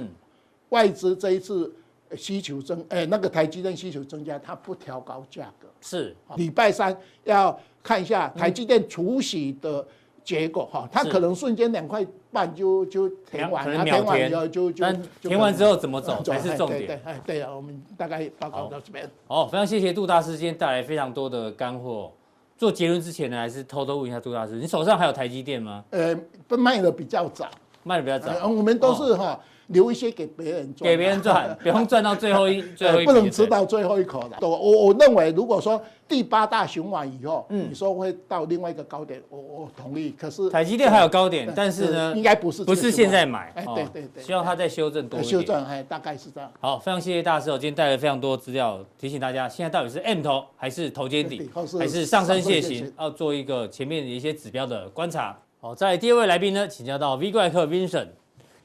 [0.69, 1.73] 外资这一次
[2.15, 5.67] 需求增，哎，那个台积电需求增加，它不调高价格。
[5.81, 9.85] 是，礼拜三要看一下台积电除息的
[10.23, 14.85] 结果哈，它可能瞬间两块半就就填完，填完以后就就
[15.21, 16.85] 填完之后怎么走才是重点。
[16.85, 19.09] 对，哎，对啊，我们大概报告到这边。
[19.27, 22.11] 好，非常谢谢杜大师今天带来非常多的干货。
[22.57, 25.83] 做结论之前呢，还是偷偷问一下杜大师，你手上还有台积电吗？
[25.91, 26.13] 呃，
[26.45, 27.49] 不卖的比较早，
[27.83, 28.33] 卖的比较早。
[28.33, 29.39] 呃、我们都是哈。
[29.69, 34.35] 哦留一些给别人赚，给别人赚， 不用赚到最后一 最后一，不能吃到最后一口的。
[34.41, 40.11] 我我我认为，如果说第八大熊完以后，嗯，你说会到另外一个高点，我我同意。
[40.19, 43.53] 可是台积电还有高点，但是呢，应该不是不是现在买。
[43.55, 45.31] 哎，对对对，希望它再修正多一点。
[45.31, 46.51] 修正，哎，大概是这样。
[46.59, 55.37] 好，非常谢谢大师，我今天带了非常多资料，提醒大家，现在到底是 M 头还是头肩底， 还是上升楔形，要做一个前面的一些指标的观察。
[55.61, 58.07] 好，在第二位来宾呢，请教到 V 怪客 Vincent。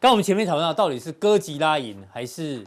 [0.05, 2.63] 刚我们前面讨论到，到底是哥吉拉赢还是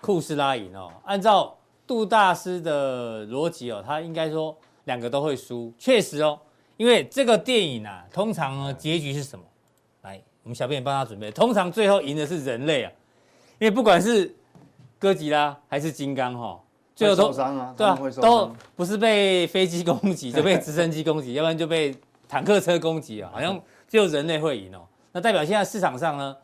[0.00, 0.88] 库斯拉赢哦？
[1.04, 1.52] 按照
[1.84, 5.74] 杜大师的逻辑哦，他应该说两个都会输。
[5.76, 6.38] 确实哦，
[6.76, 9.44] 因为这个电影啊，通常呢结局是什么？
[10.02, 11.28] 来，我们小编也帮他准备。
[11.32, 12.92] 通常最后赢的是人类啊，
[13.58, 14.32] 因为不管是
[14.96, 16.60] 哥吉拉还是金刚哈，
[16.94, 21.92] 最后都受伤啊，对啊，都不是被飞机攻击， 就被直升机攻击，要不然就被
[22.28, 24.86] 坦克车攻击啊，好像只有人类会赢哦。
[25.10, 26.36] 那代表现在市场上呢？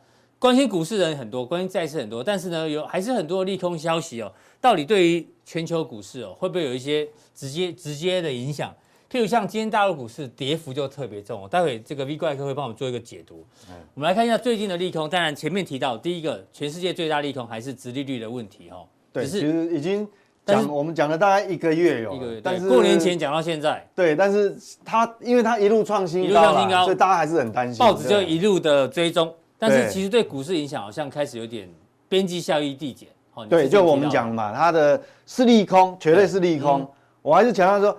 [0.43, 4.29] 关心股市的人很多，关心债市很多，但是呢，有还是很多利空消息哦。
[4.59, 8.69] 到底对于全球股市哦，会不会有一些直接直接的影响？
[9.09, 11.47] 譬如像今天大陆股市跌幅就特别重哦。
[11.49, 13.45] 待会这个 V 怪客会帮我们做一个解读。
[13.69, 15.09] 嗯，我们来看一下最近的利空。
[15.09, 18.85] 当然前面提到第一个，全世界最大利空还是殖利率的问题哦。
[19.13, 20.05] 对，其实已经
[20.45, 23.87] 讲我们讲了大概一个月有，一个月，但是过年前讲到现在。
[23.95, 24.53] 对，但是
[24.83, 27.79] 它因为它一路创新高，一路创新高，所以大家还是很担心。
[27.79, 29.33] 报纸就一路的追踪。
[29.65, 31.69] 但是其实对股市影响好像开始有点
[32.09, 33.07] 边际效益递减。
[33.49, 36.85] 对，就我们讲嘛，它的是利空，绝对是利空。
[37.21, 37.97] 我还是强调说，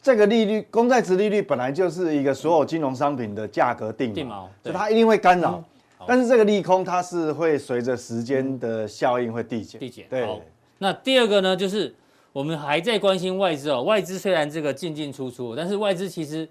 [0.00, 5.60] 这个利率，公债值利率本来就是一个所有金融商品的价格定锚，所以它一定会干扰。
[6.06, 9.80] 但是这个利空它是会随着时间的效应会递减。
[9.80, 10.06] 递减。
[10.08, 10.28] 对。
[10.78, 11.92] 那第二个呢，就是
[12.32, 13.82] 我们还在关心外资哦。
[13.82, 16.48] 外资虽然这个进进出出，但是外资其实。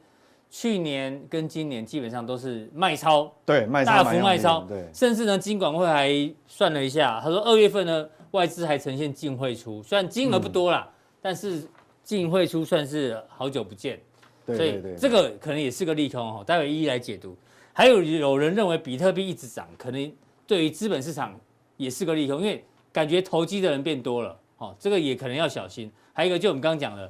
[0.54, 6.12] 去年跟今年基本上都是卖超，对，卖超大幅卖超，对，甚至呢，金管会还
[6.46, 11.64] 算了一下，他说二月份呢，外资还呈现净汇出，虽然金额不多啦，嗯、但是
[12.04, 13.98] 净汇出算是好久不见，
[14.46, 17.34] 对对对，所以这个可能也是个利空哈，待会一一来解读。
[17.72, 20.14] 还有有人认为比特币一直涨，可能
[20.46, 21.34] 对于资本市场
[21.78, 22.62] 也是个利空，因为
[22.92, 25.90] 感觉投机的人变多了，哦，这个也可能要小心。
[26.12, 27.10] 还有一个就我们刚刚讲的。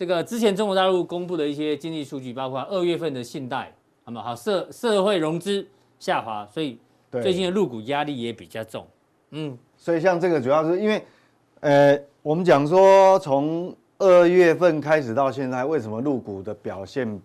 [0.00, 3.70] 这个之前中国大陆公布的一些经济数据，包括二月份的信贷，
[4.06, 6.78] 那么好社社会融资下滑，所以
[7.20, 8.86] 最近的入股压力也比较重。
[9.32, 11.04] 嗯，所以像这个主要是因为，
[11.60, 17.20] 呃，我们讲说从二月份开始到现在，为什么入股的表现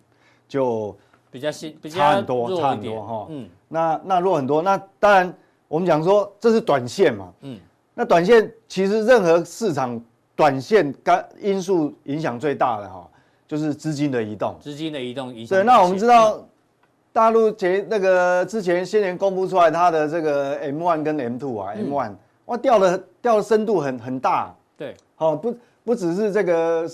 [0.46, 0.94] 就
[1.32, 3.28] 比较新，比较差很多，差很多哈。
[3.30, 4.62] 嗯，那那弱很多。
[4.62, 5.34] 那当然，
[5.70, 7.34] 我们讲说这是短线嘛。
[7.40, 7.58] 嗯，
[7.94, 9.98] 那短线其实任何市场
[10.36, 13.08] 短线干因素影响最大的哈，
[13.48, 14.56] 就是资金的移动。
[14.60, 15.58] 资金的移动影响。
[15.58, 16.46] 对，那我们知道
[17.14, 22.14] 大陆前那个之前先前公布出来它的这个 M one 跟 M two 啊，M one
[22.46, 24.56] 哇掉的掉的深度很很大。
[24.78, 25.56] 对，好不。
[25.86, 26.90] 不只是这个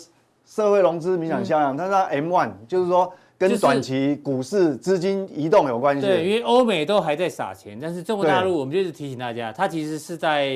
[0.46, 6.06] 社会融资明显下降，它是 M one，就是说跟短期股市资金移动有关系。
[6.06, 10.52] 对，因为欧美都还在撒钱，但是中国大陆我们就是提醒大家，它其实是在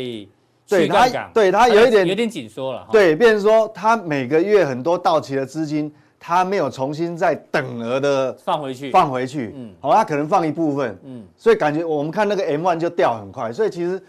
[0.66, 2.88] 去杠杆，对它有一点有点紧缩了。
[2.92, 9.54] 对，变成说它每个月很多到期的资金，它没有重新再等额的放回去，放回去。
[9.56, 10.98] 嗯，好，它可能放一部分。
[11.04, 14.02] 嗯，所以感觉我们看那个 M one 就掉很快，所以其实。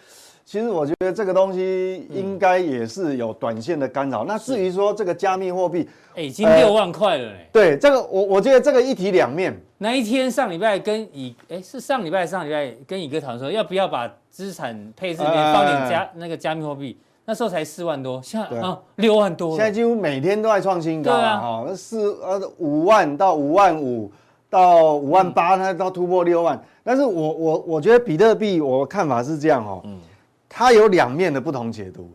[0.49, 4.25] 其实我觉得这个东西应该也是有短线的干扰。
[4.25, 7.49] 那至于说这个加密货币，哎，已经六万块了嘞。
[7.53, 9.61] 对，这个我我觉得这个一体两面。
[9.79, 16.97] 那一天上礼拜跟乙，哎，是上礼拜上礼拜跟乙哥讨论说，要不要把资产配置里面放点加那个加密货币？
[17.27, 19.51] 那时候才四万多，现在啊六万多。
[19.57, 21.41] 现在几乎每天都在创新高啊！
[21.41, 24.11] 哈，四呃五万到五万五
[24.49, 26.59] 到五万八，它到突破六万。
[26.85, 29.83] 但是我我我觉得比特币，我看法是这样哦。
[29.85, 29.99] 嗯。
[30.49, 32.09] 它有两面的不同解读，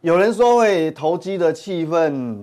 [0.00, 2.38] 有人说会投机的气氛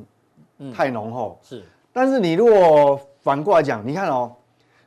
[0.71, 1.63] 太浓厚，是。
[1.91, 4.31] 但是你如果反过来讲，你看哦，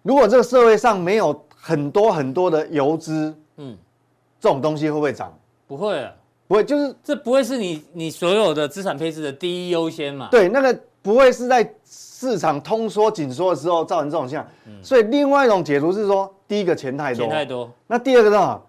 [0.03, 3.77] 如果这个社会上没有很多很多的游资，嗯，
[4.38, 5.37] 这种东西会不会涨？
[5.66, 6.12] 不会啊，
[6.46, 10.29] 不会，就是这不会是你你所有的资产配置的第一优先嘛？
[10.31, 14.46] 对，那个不会是在市场通缩紧缩的时候造成这种现象。
[14.85, 17.68] 所以另外一种解读是说，第一个钱太多，钱太多。
[17.88, 18.61] 那第二个呢？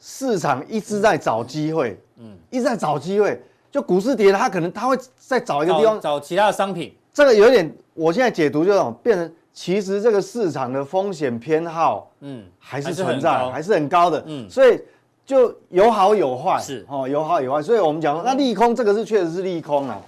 [0.00, 3.40] 市场一直在找机会，嗯，一直在找机会。
[3.70, 6.96] 就股市跌了，它可能它会再找一个地方找其他的商品。
[7.12, 14.80] 这个有点，我现在解读就是变成，其实这个市场的风险偏好，嗯，还是存在，还是很高的，嗯，所以
[15.24, 17.62] 就有好有坏，是哦，有好有坏。
[17.62, 20.00] 所以我们讲说，那利空这个是确实是利空啊，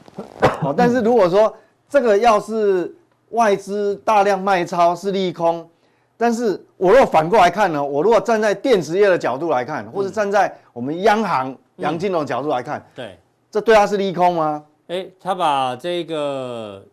[0.62, 1.54] 哦，但是如果说
[1.88, 2.94] 这个要是
[3.30, 5.68] 外资大量卖超是利空。
[6.16, 7.84] 但是我如果反过来看呢？
[7.84, 13.18] 我如果站在电子业的角度来看，或者站在我们央行杨金龙的角度来看，对，
[13.50, 14.64] 这对他是利空吗？
[14.86, 16.84] 哎，他把这个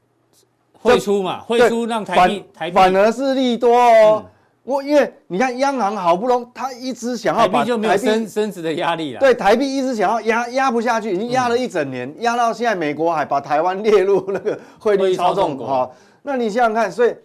[0.81, 4.25] 汇出嘛，汇出让台币台币反而是利多哦。
[4.63, 9.19] 我因为你看央行好不容易，他一直想要把台币就没有升升值的压力了。
[9.19, 15.89] 对，台币一直想要压压不下去，已经压了一整年，压到现在美国还把台湾列入那个汇率操纵国哈。
[16.23, 17.15] 那你想想看，所以。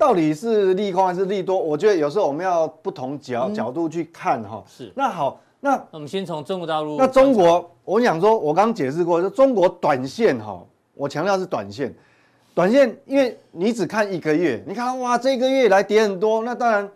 [0.00, 1.58] 到底是利空还是利多？
[1.58, 4.64] 我觉得有时候我们要不同角角度去看哈。
[4.66, 4.90] 是。
[4.96, 6.96] 那好，那我们先从中国大陆。
[6.96, 10.58] 那中国，我想说，我刚刚解释过，就中国短线哈，
[10.94, 11.94] 我强调是短线。
[12.54, 16.88] 短线，因为你只看一个月，你看哇，这个月来跌很多，那当然，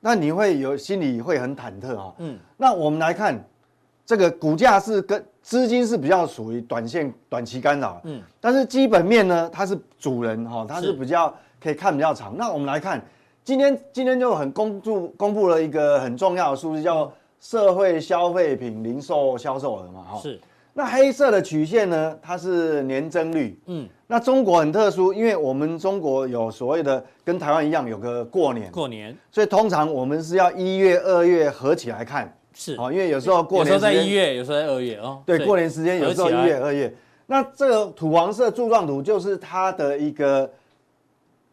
[0.00, 2.14] 那你会有心里会很忐忑哈。
[2.18, 2.38] 嗯。
[2.56, 3.42] 那我们来看，
[4.04, 8.00] 这个股价是跟资金是比较属于短线短期干扰。
[8.04, 8.22] 嗯。
[8.40, 11.32] 但是基本面呢，它是主人哈，它是比较。
[11.62, 12.98] 可以看比较长，那我们来看，
[13.44, 20.18] 今天今天就很公布公布了一个很重要的数字，叫社会消费品零售销售额嘛，哈。
[20.22, 20.40] 是。
[20.80, 23.60] 那黑色的曲线呢，它是年增率。
[23.66, 23.86] 嗯。
[24.06, 28.72] 那中国很特殊，因为我们中国有所谓的跟台湾一样有个过年。
[28.72, 29.14] 过年。
[29.30, 32.34] 所以通常我们是要一月、二月合起来看。
[32.54, 32.74] 是。
[32.76, 33.66] 哦，因为有时候过年。
[33.66, 35.22] 有时候在一月，有时候在二月哦。
[35.26, 36.90] 对，过年时间有时候一月、二月。
[37.26, 40.50] 那这个土黄色柱状图就是它的一个。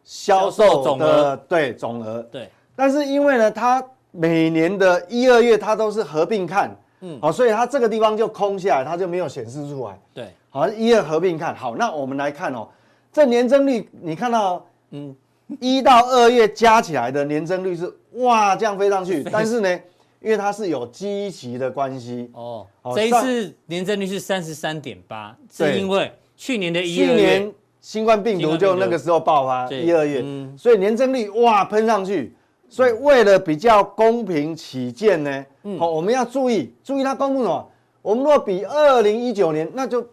[0.10, 10.00] 销售总额对总额对，但是因为呢，它每年的一二月它都是合并看，嗯，好，所以它这个地方就空下来，它就没有显示出来。
[10.14, 11.56] 对，好，一二合并看。
[11.56, 12.68] 好，那我们来看哦，
[13.12, 15.16] 这年增率你看到，嗯，
[15.60, 19.80] 一到二月加起来的年增率是哇这样飞上去， 但是呢，
[20.22, 22.30] 因为它是有基期的关系。
[22.34, 27.52] 哦，这一次年增率是三十三点八，是因为去年的一二月。
[27.80, 30.22] 新冠病毒就那个时候爆发，一二月，
[30.58, 32.36] 所以年增率哇喷上去，
[32.68, 35.46] 所以为了比较公平起见呢，
[35.78, 37.72] 好，我们要注意注意它公布什么？
[38.02, 40.08] 我们若比二零一九年，那就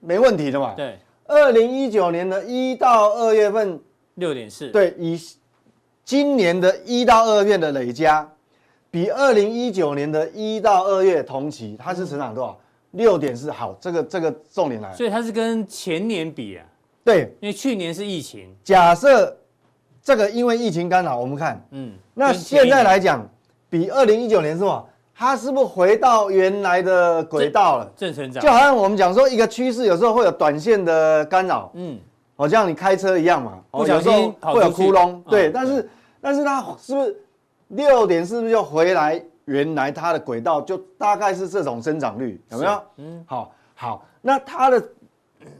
[0.00, 0.74] 没问题的嘛。
[0.76, 3.80] 对，二零一九年的一到二月份
[4.14, 5.18] 六点四，对，以
[6.04, 8.30] 今年的一到二月的累加，
[8.90, 12.60] 比二零一九年的一到二月同期，它是成长多少？
[12.92, 13.50] 六点四。
[13.50, 16.64] 好，这个这个重点来了，所以它是跟前年比啊。
[17.02, 18.54] 对，因为去年是疫情。
[18.62, 19.36] 假设
[20.02, 23.28] 这个因为疫情干扰，我们看，嗯，那现在来讲，
[23.74, 24.84] 比二零一九年是吧？
[25.12, 27.90] 它是不是回到原来的轨道了？
[27.96, 31.98] 正成长，就好像我们讲说一个趋势，有时候会有短线的干扰，嗯，
[32.36, 37.16] 好像你开车一样嘛，不小心会有窟窿，对，但是但是它是不是
[37.66, 42.82] 六点是不是就回来原来它的轨道，就大概是这种增长率，有没有？
[42.98, 44.80] 嗯，好，好，那它的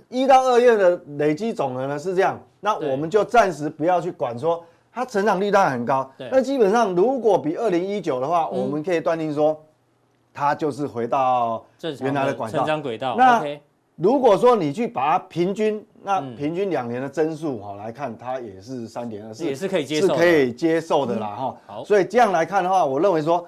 [0.09, 4.65] 一到二月的累积总额呢是这样，那我们就暂时不要去管说。
[4.95, 9.61] 它成长率当然很高，那基本上如果比二零一九的话，我们可以断定说，
[10.33, 11.67] 它就是回到
[12.01, 12.59] 原来的轨道。
[12.59, 13.17] 成长轨道。
[13.19, 13.45] 那
[13.97, 21.57] 如果说你去把它平均，那平均两年的增速哈来看，它也是三点二，也是可以接受，是可以接受的啦哈。
[21.67, 23.45] 好，所以这样来看的话，我认为说，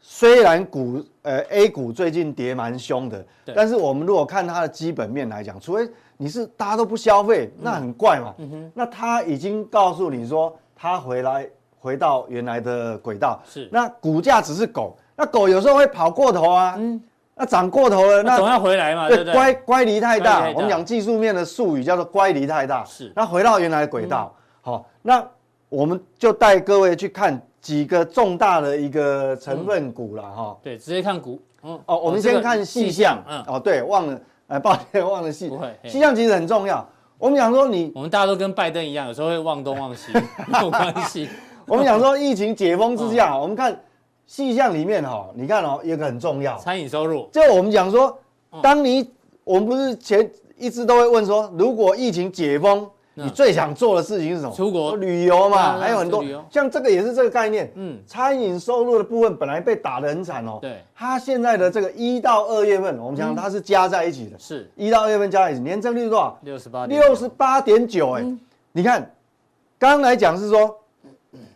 [0.00, 3.24] 虽然股呃 A 股最近跌蛮凶的，
[3.54, 8.34] 但是我们如果看它的基本面来讲，除非你是大家都不消费，那很怪嘛。
[8.38, 8.72] 嗯哼。
[8.74, 11.48] 那他已经告诉你说，他回来
[11.78, 13.40] 回到原来的轨道。
[13.44, 13.68] 是。
[13.72, 16.74] 那股价只是狗，那狗有时候会跑过头啊。
[16.78, 17.02] 嗯。
[17.36, 19.32] 那涨过头了，那总要回来嘛，对不对？
[19.32, 22.84] 乖乖离太大，我们讲技术面的术语叫做乖离太大。
[22.84, 23.12] 是。
[23.16, 25.26] 那回到原来的轨道，好，那
[25.68, 30.56] 我们就带各位去看几个重大的一个成分股了哈。
[30.62, 31.42] 对，直接看股。
[31.64, 31.76] 嗯。
[31.86, 33.20] 哦，我们先看细项。
[33.28, 33.42] 嗯。
[33.48, 34.20] 哦，对，忘了。
[34.48, 35.48] 哎，抱歉，忘了细。
[35.48, 36.86] 不会，细项其实很重要。
[37.18, 40.12] 我们讲说你，我们大家都跟拜登一样，有时候会忘东忘西，
[40.46, 41.28] 没有关系。
[41.66, 43.78] 我们讲说疫情解封之下，我们看
[44.26, 47.28] 细项里面哈，你看哦，有个很重要，餐饮收入。
[47.32, 48.18] 就我们讲说，
[48.62, 49.10] 当你
[49.44, 52.88] 我们不是前一直都会问说，如果疫情解封。
[53.16, 54.52] 你最想做的事情是什么？
[54.54, 57.70] 出国旅游嘛，还有很多，像这个也是这个概念。
[57.76, 60.58] 嗯，餐饮收入的部分本来被打得很惨哦。
[60.60, 64.38] 对，它现在的这个一到二月份，我们讲它是加在一起的。
[64.38, 66.36] 是，一到二月份加在一起，年增率是多少？
[66.42, 68.10] 六十八，六十八点九。
[68.12, 68.26] 哎，
[68.72, 69.08] 你看，
[69.78, 70.76] 刚刚来讲是说，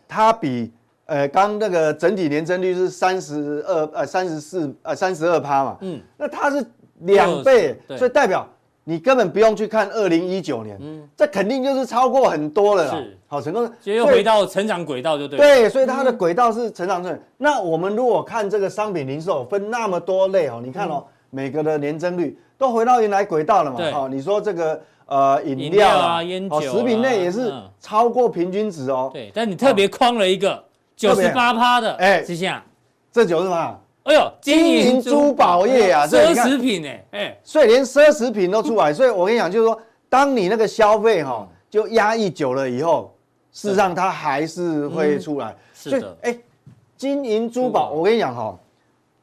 [0.07, 0.71] 它比
[1.07, 5.77] 呃刚那个整体年增率是三十二呃三十四呃三十二趴嘛。
[5.81, 6.65] 嗯，那它是
[6.99, 8.47] 两倍，所以代表。
[8.89, 12.95] 你根本不用去看二零一九年，嗯，这肯定就是超过很多了啦。
[12.95, 15.37] 是，好成功，所以又回到成长轨道就对。
[15.37, 17.21] 对，所以它的轨道是成长顺。
[17.37, 23.77] 那我们如果看这个商品零售分那么多类哦，你看哦，每个的年增率都回到原来轨道了嘛。
[23.77, 23.91] 对。
[23.91, 29.11] 哦，你说这个呃饮料啊、烟酒、食品类也是超过平均值哦。
[29.13, 30.63] 对，但你特别框了一个
[30.95, 32.65] 九十八趴的，哎，这下
[33.11, 33.79] 这九十八。
[34.09, 39.79] 哎呦，金银珠宝业啊，奢侈品哎，哎，所以连奢侈品都出来，所以我跟你讲，就是说，
[40.09, 43.13] 当你那个消费哈，就压抑久了以后，
[43.51, 45.55] 事实上它还是会出来。
[45.75, 46.35] 是的，哎，
[46.97, 48.57] 金银珠宝，我跟你讲哈，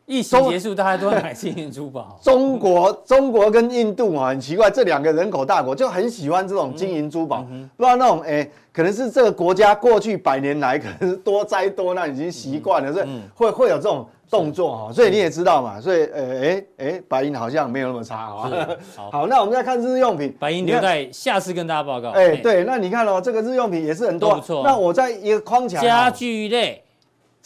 [0.07, 2.19] 疫情结束，大家都会买金银珠宝。
[2.23, 7.45] 中国，中国跟印度啊，很奇怪，这两个人口大国就很喜欢这种金银珠宝，
[7.77, 14.07] 不知道那种哎，可能是这个国家过去百年来可能是多灾多难，已经习惯了，所以会会有这种。
[14.29, 18.51] 动作哈，所以你也知道嘛，所以呃哎哎，白银好像没有那么差哈。
[18.97, 22.11] 好， 好，那我们再看日用品，白银留在下次跟大家报告。
[22.11, 24.65] 哎，对，那你看哦，这个日用品也是很多，不错。
[24.65, 26.83] 那我在一个框架，家具类，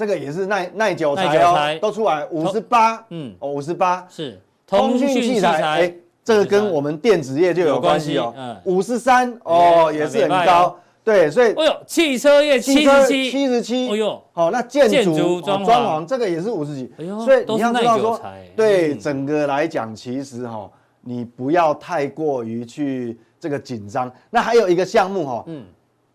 [0.00, 4.06] 这个也是耐耐久材哦，都出来五十八，嗯，哦五十八。
[4.08, 4.40] 是。
[4.66, 5.94] 通讯器材，哎，
[6.24, 10.74] 这个跟我们电子业就有关系哦，嗯，五十三哦也是很高。
[11.04, 16.06] 对，所以，哎呦，汽车业七十七，七十七，哎呦，好，那建筑装潢。
[16.06, 18.18] 这个也是五十几，哎呦，所以你要知道说，
[18.56, 20.70] 对整个来讲，其实哈，
[21.02, 24.10] 你不要太过于去这个紧张。
[24.30, 25.64] 那还有一个项目哈，嗯，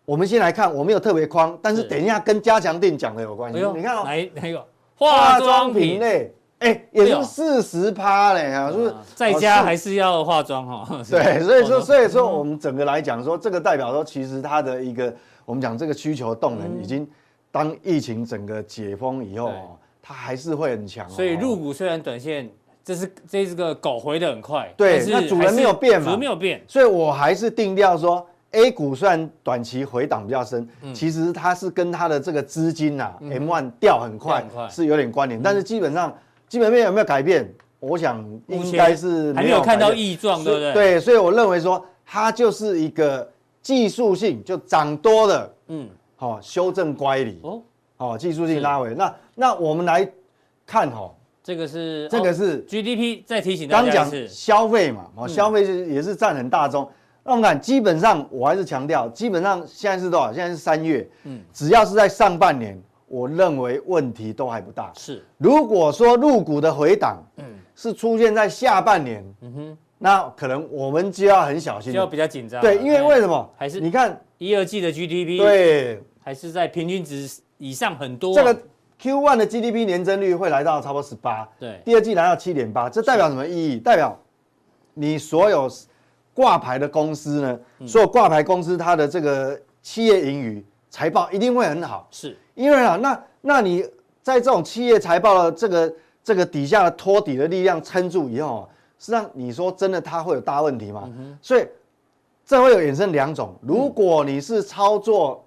[0.06, 3.60] 我们先来看，我没有特别框，但是等一下跟加强店讲的有关系。
[3.76, 4.66] 你看哦，哪哪个？
[4.95, 5.99] 化妆品。
[5.99, 6.34] 类？
[6.60, 10.99] 哎，也是四十趴嘞啊，就是在家还是要化妆哈。
[11.12, 17.06] 对，所以说，所以说我们整个来讲说，这个代表说，其实它的一个，我们讲这个需求动能已经，
[17.51, 19.51] 当疫情整个解封以后，
[20.01, 21.08] 它还是会很强。
[21.10, 22.49] 所以入股虽然短线，
[22.86, 36.16] 这是这是个狗回的很快，对，那主人没有变嘛，主人没有变，所以我还是定调说，A 股虽然短期回档比较深，其实它是跟它的这个资金呐，M1 掉很快是有点关联，但是基本上。
[36.48, 37.52] 基本面有没有改变？
[37.80, 40.74] 我想应该是还没有看到异状，对不对？
[40.74, 43.28] 对，所以我认为说它就是一个
[43.64, 47.60] 技术性就涨多的，嗯，好，修正乖离，哦，
[47.98, 48.93] 好，技术性拉回。
[48.93, 50.08] 那那我们来
[50.68, 51.12] 看哈，
[51.43, 56.88] 这个是这个是 GDP，再提醒大家刚讲消费嘛，哦，消费是也是占很大宗。
[57.26, 60.32] 那我们看，基本上我还是强调，基本上现在是多少？
[60.32, 62.80] 现在是三月，嗯，只要是在上半年。
[63.07, 64.91] 我认为问题都还不大。
[64.95, 67.45] 是，如果说入股的回档，嗯，
[67.76, 72.59] 是出现在下半年，嗯哼，那可能我们就要很小心，就要比较紧张。
[72.61, 73.47] 对，因为为什么？
[73.55, 78.34] 还是你看一二季的 GDP，对，还是在平均值以上很多。
[78.34, 78.59] 这个
[78.97, 83.78] Q one 的 GDP 年增率会来到差不多十八，对，第二季来到七点八，这代表什么意义？
[83.78, 84.19] 代表
[84.95, 85.69] 你所有
[86.36, 93.84] 挂牌的公司呢，所有挂牌公司它的这个企业盈余财报一定会很好，是因为啊，那那你
[94.22, 98.70] 在这种企业财报的这个这个底下的托底的力量撑住以后，
[99.00, 101.10] 实际上你说真的它会有大问题吗？
[101.42, 101.66] 所以
[102.46, 105.42] 这会有衍生两种，如果你是操作。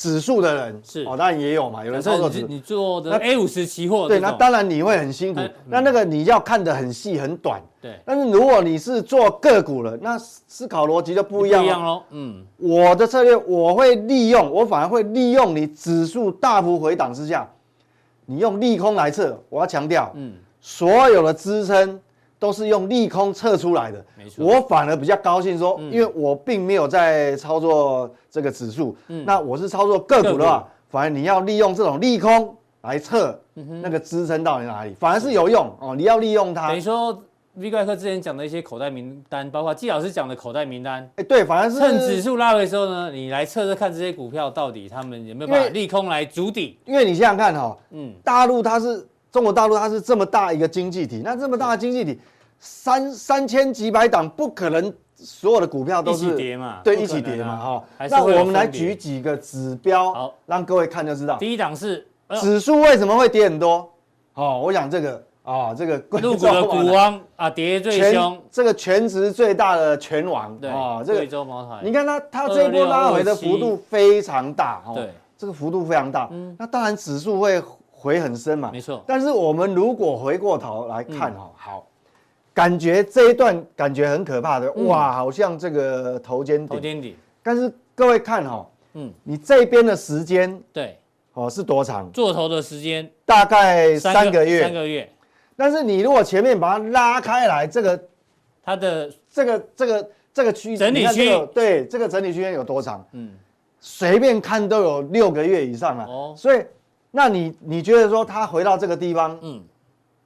[0.00, 5.42] 指数的人是哦，当然也有嘛，有人操作指你做的 A 五十期货，对，那当然你会很辛苦。
[5.66, 8.00] 那那个你要看得很细很短，对。
[8.06, 12.02] 但是如果你是做个股了，那思考逻辑就不一样喽。
[12.12, 17.46] 嗯，我的策略我会利用，我反而会利用你指数大幅回档之下，
[18.24, 19.38] 你用利空来测。
[19.50, 20.32] 我要强调，嗯，
[20.62, 22.00] 所有的支撑。
[22.40, 24.44] 都是用利空测出来的，没错。
[24.44, 33.38] 我反而比较高兴说，因为我并没有在操作这个指数，那我是操作个股的话，反而你要利用这种利空来测
[33.82, 35.94] 那个支撑到底哪里，反而是有用哦。
[35.94, 36.68] 你要利用它。
[36.68, 37.22] 等于说
[37.56, 46.78] ，V 怪客之前讲的一些口袋名单，包括季老师讲的口袋名单，哎，对，反而是趁指数拉回的时候呢，你来测测看这些股票到底他们有没有办法利空来筑底。
[46.86, 49.06] 因为你想想看哈，嗯，大陆它是。
[49.32, 52.18] 中国大陆它是这么大一个经济体，那这么大的经济体，
[52.58, 56.80] 三三千几百档，不可能所有的股票都是一起跌嘛？
[56.82, 57.56] 对，一起跌嘛？
[57.56, 61.36] 哈，那我们来举几个指标，好，让各位看就知道。
[61.36, 62.04] 第一档是
[62.40, 63.88] 指数为什么会跌很多？
[64.34, 77.62] 哦，我想这个啊，这个陆股的 股王啊，跌最凶，这个全值最大的拳王，对啊，这个贵州茅台，你看它它这一波拉回的幅度非常大，对，这个幅度非常大，嗯，那当然指数会。
[78.00, 79.04] 回很深嘛，没错。
[79.06, 81.86] 但是我们如果回过头来看哈，好，
[82.54, 86.66] 感觉这一段感觉很可怕的，哇，好像这个头肩顶。
[86.66, 87.14] 头肩顶。
[87.42, 90.98] 但是各位看哈，嗯，你这边的时间，对，
[91.34, 92.10] 哦，是多长？
[92.10, 94.62] 做头的时间大概三个月。
[94.62, 95.06] 三个月。
[95.54, 98.02] 但是你如果前面把它拉开来，这个
[98.64, 103.06] 它的这个这个这个区整理区，对，这个整理区间有多长？
[103.12, 103.32] 嗯，
[103.78, 106.06] 随便看都有六个月以上了。
[106.06, 106.64] 哦，所以。
[107.10, 109.62] 那你你觉得说它回到这个地方，嗯，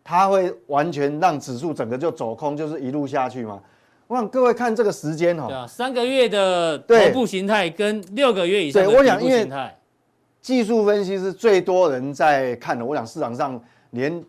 [0.02, 3.60] 它会完全让指数整个就走空，就是一路下去吗？
[4.06, 9.70] 我想各位看这个时间哦，对啊，三个月的头部形态跟六个月以上的头部形态，对，我想因为
[10.42, 12.84] 技术分析是最多人在看的。
[12.84, 13.58] 我想市场上
[13.92, 14.22] 连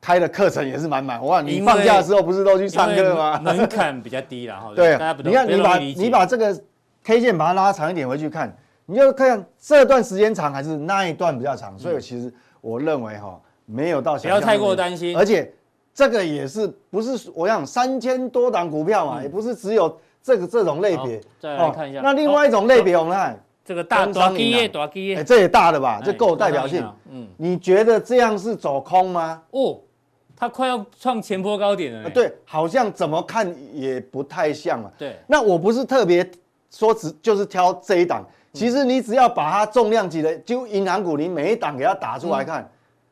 [0.00, 1.24] 开的课程也是满满。
[1.24, 3.38] 我想你放假的时候不是都去上课吗？
[3.40, 4.72] 门槛比较低了哈。
[4.74, 6.60] 对，你看你把你把这个
[7.04, 8.52] K 线把它拉长一点回去看。
[8.90, 15.52] 你就看这段时间长还是那一段比较长，所以其实我认为哈，没有到不要太过担心，而且
[15.94, 21.20] 这个也是不是我想三千多档股票嘛，也不是只有这个这种类别。
[21.38, 26.84] 再来看一下，那另外一种类别我们看这个大大基业大基业，这也大的吧，这够代表性。
[27.08, 29.40] 嗯，你觉得这样是走空吗？
[29.52, 29.78] 哦，
[30.34, 32.10] 它快要创前波高点了。
[32.10, 34.90] 对，好像怎么看也不太像啊。
[34.98, 36.28] 对，那我不是特别
[36.70, 38.26] 说只就是挑这一档。
[38.52, 42.68] 其实你只要把它重量级的，就银行股，你每一档给它打出来看，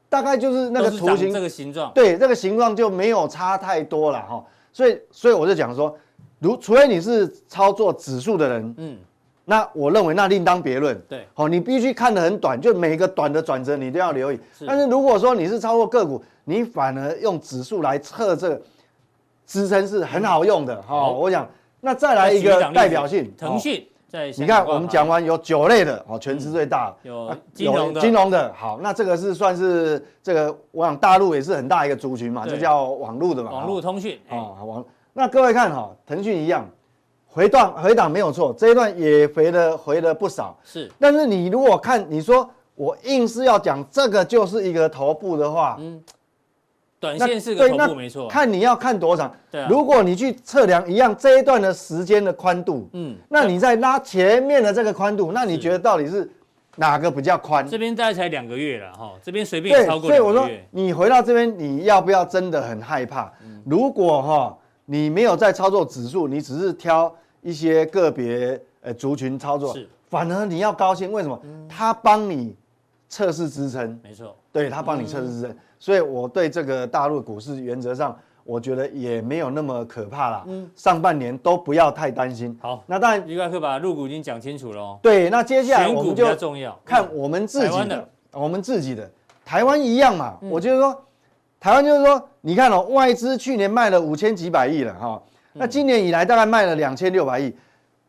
[0.09, 4.45] 大概就是那个图形，这个形状，对，这个形状就没有差太多了哈。
[4.73, 5.97] 所以，所以我就讲说，
[6.39, 8.99] 如除非你是操作指数的人，嗯，
[9.45, 11.01] 那我认为那另当别论。
[11.09, 14.39] 对，好，你必须看得很短，就每一个短的转折你都要留意。
[14.67, 18.63] 但是如果说你是操作个股，你反而用指数来测这个
[19.47, 21.11] 支撑是很好用的哈。
[21.11, 21.49] 我想，
[21.81, 23.88] 那再来一个代表性，腾讯。
[24.37, 28.51] 你看，我们讲完有九类的哦，权值最大，有金融的，金融的。
[28.55, 34.83] 好，那这个是算是这个，我想大陆也是很大一个族群嘛，这叫网络的嘛，网络通讯啊，网。
[35.13, 36.67] 那各位看哈，腾讯一样，
[37.27, 40.57] 回档回档没有错，这一段也回了回了不少。
[40.65, 46.03] 是，但是你如果看，你说我硬是要讲这个就是一个头部的话，嗯。
[47.01, 49.33] 短线是个头部没错，看你要看多长。
[49.51, 56.29] 对，如果你去测量一样这一段的时间的宽度，嗯，那你再拉前面的这个宽度，那你觉得到底是
[56.77, 57.65] 哪个比较宽？
[57.69, 60.17] 这边大概才两个月了哈，这边随便超过两个月。
[60.17, 63.33] 所以我说你回到这边，你要不要真的很害怕？
[63.65, 71.41] 如果哈你没有在操作指数，你只是挑一些个别呃族群操作，是，反而你要高兴，为什么？
[71.69, 72.57] 他帮你
[73.09, 75.57] 测试支撑，没错，对他帮你测试支撑。
[75.79, 80.45] 所以我对这个大陆股市原则上，我觉得也没有那么可怕啦。
[80.47, 82.59] 嗯，上半年都不要太担心。
[82.61, 84.99] 好，那当然，应该可以把入股已经讲清楚了。
[85.03, 86.27] 对，那接下来我们就
[86.85, 89.09] 看我们自己的，我们自己的
[89.45, 90.37] 台湾一样嘛。
[90.43, 90.99] 我就是说，
[91.61, 95.23] 台湾就是说，你看哦，外资去年卖了五千几百亿了哈，
[95.53, 97.55] 那今年以来大概卖了两千六百亿，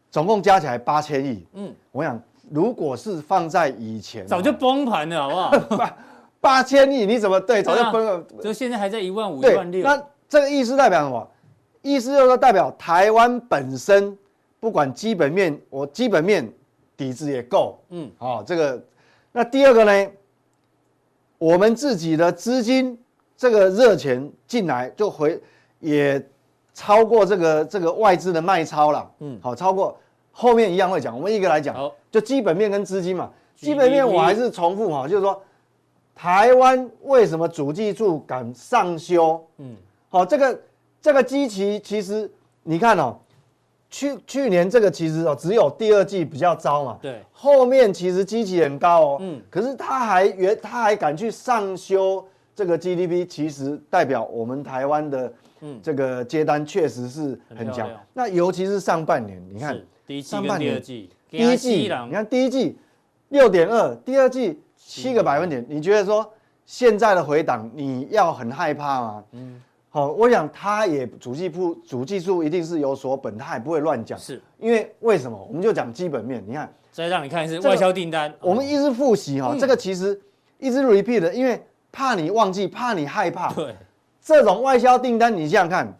[0.09, 1.45] 总共加起来八千亿。
[1.53, 5.89] 嗯，我想如果是放在以前，早就崩盘了，好不好？
[6.41, 7.61] 八千亿，你怎么对？
[7.61, 8.23] 早就崩了。
[8.41, 9.83] 就现在还在一万五、一万六。
[9.83, 11.27] 那这个意思代表什么？
[11.81, 14.17] 意思就是说，代表台湾本身
[14.59, 16.51] 不管基本面，我基本面
[16.97, 17.79] 底子也够。
[17.89, 18.81] 嗯，好，这个。
[19.31, 20.11] 那第二个呢？
[21.37, 22.99] 我们自己的资金
[23.37, 25.41] 这个热钱进来就回
[25.79, 26.21] 也
[26.73, 29.09] 超过这个这个外资的卖超了。
[29.19, 29.97] 嗯，好，超过。
[30.33, 33.29] 后面一样会讲，我们一个来讲，就基本面跟资金嘛。
[33.55, 35.41] 基本面我还是重复哈，就是说，
[36.19, 39.41] 台湾为什么主计处敢上修？
[39.57, 39.73] 嗯，
[40.09, 40.61] 好，这个
[41.01, 42.29] 这个基期其实
[42.63, 43.17] 你看哦，
[43.89, 55.79] 去去年这个其实哦只有第二季比较糟嘛，对，后面其实基期很高哦，嗯，可是他还原他还敢去上修这个 GDP，其实代表我们台湾的嗯。
[55.81, 59.79] 这个接单确实是很强，那尤其是上半年，你看。
[60.21, 60.81] 上半年，
[61.29, 62.77] 第一季，你看第一季
[63.29, 64.59] 六点二，第二季
[64.89, 66.27] 七个百分点，你觉得说
[66.65, 69.23] 现在的回档你要很害怕吗？
[69.33, 74.41] 嗯，好，我想他也主技部主技术一定是有所本，他也不会乱讲，是。
[74.57, 75.37] 因为为什么？
[75.47, 80.19] 我们就讲基本面，你看，再让你看是外销订单，我们一直复习哈，这个其实
[80.57, 83.75] 一直 repeat 的，因为怕你忘记，怕你害怕，对，
[84.19, 85.99] 这种外销订单，你想想看，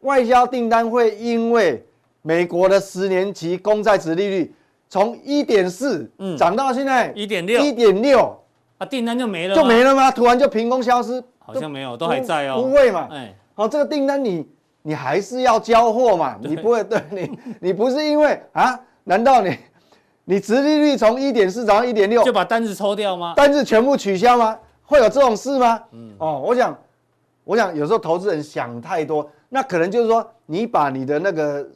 [0.00, 1.82] 外销订单会因为。
[2.20, 4.52] 美国的十年期公债值利率
[4.88, 8.38] 从一点四涨到现在一点六，一点六
[8.78, 10.10] 啊，订单就没了，就没了吗？
[10.10, 11.22] 突然就凭空消失？
[11.38, 12.62] 好像没有，都还在哦。
[12.62, 13.06] 不会嘛？
[13.10, 14.48] 哎，好，这个订单你
[14.82, 16.36] 你还是要交货嘛？
[16.40, 18.78] 你不会对你 你不是因为啊？
[19.04, 19.58] 难道你
[20.24, 23.34] 你殖利率从一点四涨到一点六就把单子抽掉吗？
[23.36, 24.58] 单子全部取消吗？
[24.84, 25.82] 会有这种事吗？
[25.92, 26.78] 嗯哦，我想
[27.44, 31.68] 我想有时候投资人想太多，那可能就是说你把你的那个。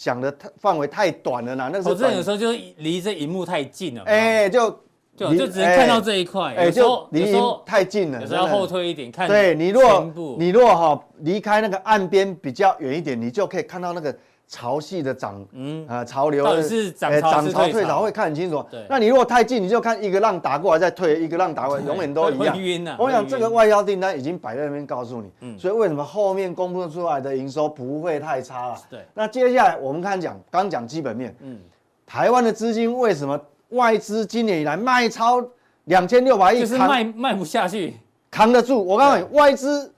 [0.00, 4.70] 想的太范围太短了啦，那我知道有时候就离这荧幕太近了，哎，就
[5.14, 7.36] 就就只能看到这一块，哎，就离
[7.66, 9.28] 太近了，有时候要后退一点看。
[9.28, 14.16] 对你若你若哈离开那个岸边比较远一点，你就可以看到那个。
[14.50, 18.60] 潮汐的涨，嗯啊，潮流到底是涨潮退潮会看很清楚。
[18.68, 22.58] 对，那你如果太近，你就看一个浪打过来再退，一个浪打过来，永远都一样。
[22.98, 28.76] 我想这个外销订单已经摆在那边告诉你，嗯，所以为什么后面公布出来的营收不会太差了？
[28.90, 28.98] 对。
[29.14, 31.56] 那接下来我们看讲，刚讲基本面，嗯，
[32.04, 35.40] 台湾的资金为什么外资今年以来卖超
[35.84, 36.58] 两千六百亿？
[36.58, 37.94] 就是卖卖不下去，
[38.32, 38.84] 扛得住。
[38.84, 39.94] 我告诉你，外资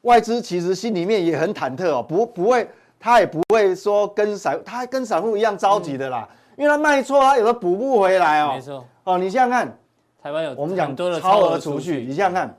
[0.00, 2.68] 外资其实心里面也很忐忑哦，不不会。
[3.04, 6.26] 他也不会说跟散，他跟散户一样着急的啦，
[6.56, 8.52] 因为他卖错，他有时候补不回来哦。
[8.54, 8.82] 没错。
[9.04, 9.78] 哦，你想想看，
[10.22, 12.58] 台湾有我们讲多的超额储蓄，你想想看，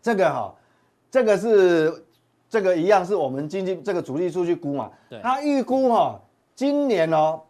[0.00, 0.54] 这个哈，
[1.10, 2.06] 这个是
[2.48, 4.88] 这个一样是我们经济这个主力数据估嘛。
[5.10, 5.20] 对。
[5.20, 6.20] 他预估哈，
[6.54, 7.40] 今年哦，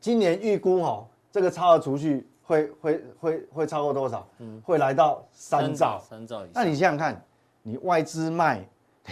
[0.00, 4.26] 今年预估哈，这个超额储蓄会会会会超过多少？
[4.40, 6.00] 嗯，会来到三兆。
[6.00, 6.50] 三兆以上。
[6.52, 7.24] 那你想想看，
[7.62, 8.66] 你外资卖。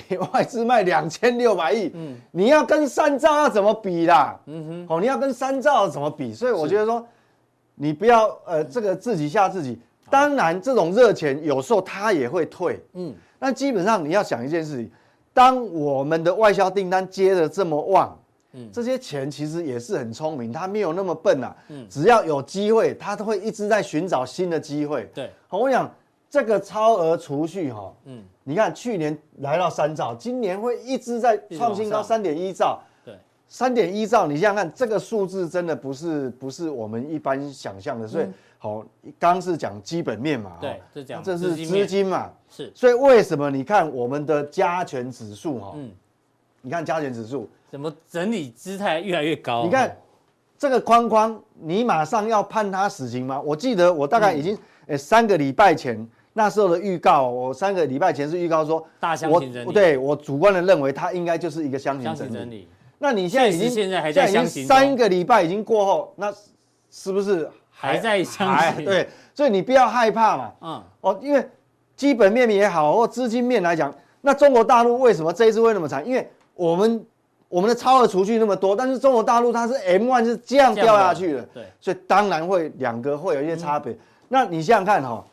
[0.09, 4.39] 你 外资卖两千六百亿，嗯，你要跟三兆要怎么比啦？
[4.47, 6.33] 嗯哼，哦，你要跟三兆要怎么比？
[6.33, 7.05] 所以我觉得说，
[7.75, 9.81] 你不要呃，这个自己吓自己。
[10.09, 14.91] 当然，这种热钱有时候它也会退，嗯，那基本上你要想一件事情，
[15.33, 18.19] 当我们的外销订单接的这么旺，
[18.53, 25.09] 嗯，这些钱其实也是很聪明，他没有那么笨啊，嗯，只要有机会，他都会一直在寻找新的机会。
[25.15, 25.89] 对，好，我想
[26.31, 28.23] 这个超额储蓄哈，嗯。
[28.43, 32.81] 你看，去年来到三兆，今年会一直在创新高，三点一兆。
[33.05, 33.15] 对，
[33.47, 38.09] 三点一兆，你想想看，这个数字真的不是不是我们一般想象的。
[38.09, 38.27] 所以，
[38.59, 38.79] 好，
[39.21, 42.73] 刚刚是讲基本面嘛，对，这讲这是资金嘛，是。
[42.75, 45.73] 所以为什么你看我们的加权指数哈？
[45.77, 45.93] 嗯，
[46.63, 49.63] 你看加权指数怎么整理姿态越来越高？
[49.65, 49.97] 你看
[50.59, 53.41] 这个框框，你马上要判他死刑吗？
[53.41, 56.05] 我记得我大概已经诶三个礼拜前。
[56.33, 62.69] 那时候的预告，我三个礼拜前是预告说，大箱型整理，对我主观的认为，它应该就是一个箱型整理。
[62.99, 66.33] 那你现在已经现在还在箱型，三个礼拜已经过后，那
[66.91, 68.85] 是不是还在箱型？
[68.85, 70.53] 对，所以你不要害怕嘛。
[70.61, 71.45] 嗯，哦，因为
[71.97, 76.07] 基本面也好，或资金面来讲，那中国大陆为什么这一次会那么惨？
[76.07, 77.05] 因为我们
[77.49, 83.97] 我们的超额储蓄那么多，但是中国大陆它是 M1 是这样掉下去的，对，所以当然会两个会有一些差别。
[84.29, 85.25] 那你想想看哈。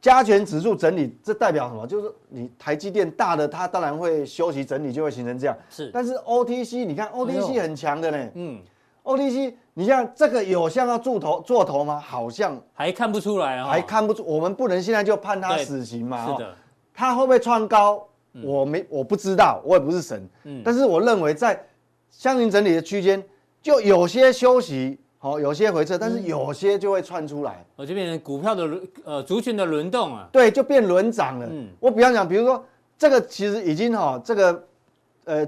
[0.00, 1.86] 加权指数整理，这代表什么？
[1.86, 5.56] 就是你台积电大的，它当然会休息整理，就会形成这样。
[5.68, 8.30] 是，但是 OTC，你看 OTC 很强的呢。
[8.34, 8.60] 嗯
[9.04, 12.00] ，OTC，你像这个有像要做头做头吗？
[12.00, 14.24] 好像还看不出来啊，还看不出。
[14.24, 16.26] 我们不能现在就判他死刑嘛。
[16.26, 16.54] 是的，
[16.94, 18.06] 他会不会创高？
[18.42, 20.26] 我没，我不知道，我也不是神。
[20.44, 21.60] 嗯，但是我认为在
[22.10, 23.22] 箱型整理的区间，
[23.60, 31.46] 就有些休息，好，有些回撤，但是有些就会窜出来，我就变成股票的轮呃族群的轮动啊，对，就变轮涨了。
[31.50, 32.64] 嗯，我比方讲，比如说
[32.96, 34.64] 这个其实已经哈，这个
[35.26, 35.46] 呃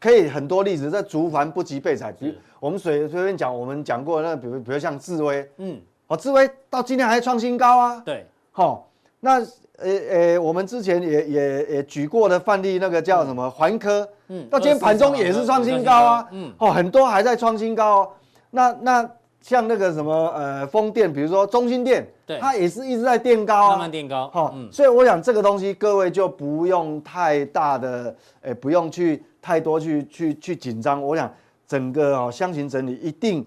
[0.00, 2.10] 可以很多例子，在竹繁不及被踩。
[2.10, 8.02] 比如我们随随便讲，我们讲过那比如比如像智威，嗯，哦，智威到今天还创新高啊。
[8.04, 8.90] 对，好，
[9.20, 9.40] 那
[9.76, 18.10] 呃呃，我们之前也也也举过的范例，那个叫什么环科，嗯，到今天盘中也是创新高啊，嗯，哦，很多还在创新高哦。
[18.54, 24.30] 那那像那个什么呃风电，比如说中心电，对，它也是一直在垫高啊，慢慢垫高。
[24.32, 31.02] 好，嗯，所以我想这个东西各位就不用太大的，诶，不用去太多去去去紧张。
[31.02, 31.28] 我想
[31.66, 33.44] 整个哦箱型整理一定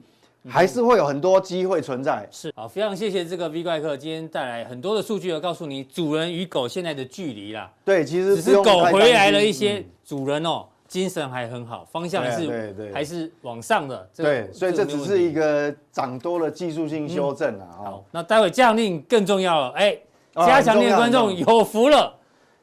[0.50, 2.28] 还是会有很多机会存在。
[2.30, 7.72] 是，好，非常谢谢这个 V 怪客今天带来很多的数据，要告诉你主人与狗现在的距离啦。
[7.86, 10.66] 对，其实只是狗回来了一些，主人哦。
[10.88, 14.10] 精神还很好，方向还是对对还是往上的。
[14.16, 17.68] 对，所以这只是一个涨多了技术性修正啊。
[17.78, 19.98] 好，那待会加强錠更重要了，哎，
[20.36, 22.16] 加强錠的观众有福了。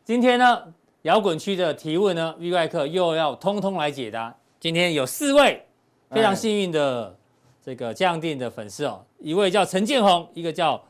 [0.05, 0.63] 今天呢，
[1.03, 4.35] 摇滚区的提问呢，V 外客又要通通来解答。
[4.61, 5.65] 今天有四位
[6.11, 7.17] 非常幸运的
[7.65, 10.81] 这个加强錠的粉丝哦，一位叫陈建宏，一个叫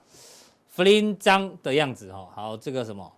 [0.68, 2.28] 弗林张的样子哦。
[2.35, 3.11] 好，这个什么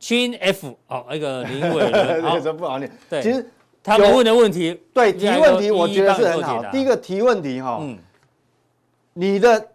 [0.00, 2.90] ？Chin F 哦，那个林伟伦，好， 这不好念。
[3.08, 3.46] 对，其实
[3.82, 6.64] 他们问的问题，对提问题，我觉得是很好。
[6.72, 7.98] 第一个提问题哈，嗯，
[9.12, 9.68] 你的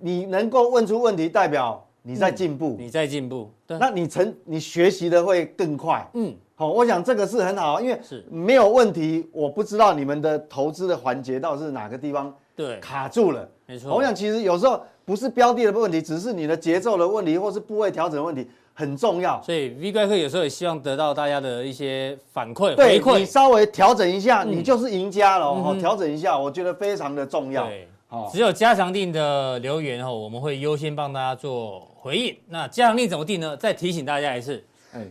[0.00, 6.04] 你能够问出问题，代表你在进步，你在进步，那你成你学习的会更快。
[6.14, 13.48] 嗯，好，我想这个是很好，因为是没有问题，我不知道你们的投资的环节到底是哪个地方对卡住了。
[13.66, 18.46] 没错，我想其实有时候不是标的的问题，只是你的节奏的问题，或是部位调整的问题。
[18.74, 25.46] 很重要，所以 V 怪客有时候也希望得到大家的一些反馈回馈，你稍微调整一下，你就是赢家了。
[25.46, 27.66] 哦，调整一下，我觉得非常的重要。
[27.66, 27.86] 对，
[28.32, 32.34] 只有加强定的留言哦，我们会优先帮大家做回应。
[32.48, 33.54] 那加强定怎么定呢？
[33.56, 34.64] 再提醒大家一次，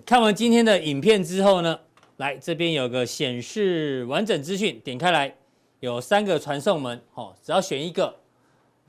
[0.05, 1.79] 看完今天的影片之后呢，
[2.17, 5.31] 来这边有个显示完整资讯，点开来
[5.81, 8.15] 有三个传送门，哦，只要选一个。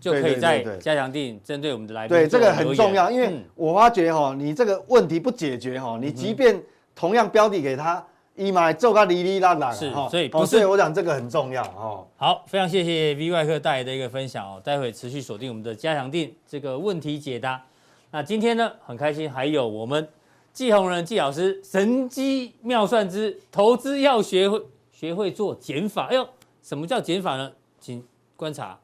[0.03, 6.61] 就可以在加强定针对我们的来宾，对这个很重要，因为我发觉哈，你这个问题不解决哈，你即便
[6.92, 12.05] 同样标的给他，一买做个哩哩啦啦，是，所以不是我讲这个很重要哦。
[12.16, 17.62] 好，非常谢谢 V 外客带来的一个分享哦，待会持续锁定我们的加强定这个问题解答。
[18.11, 20.09] 那今天呢，很开心，还有我们
[20.53, 26.07] 季红人季老师神机妙算之投资要学会学会做减法。
[26.07, 26.28] 哎呦，
[26.61, 27.53] 什么叫减法呢？
[27.78, 28.05] 请
[28.36, 28.76] 观察。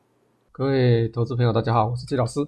[0.58, 2.40] 各位投资朋友，大家好，我是季老师。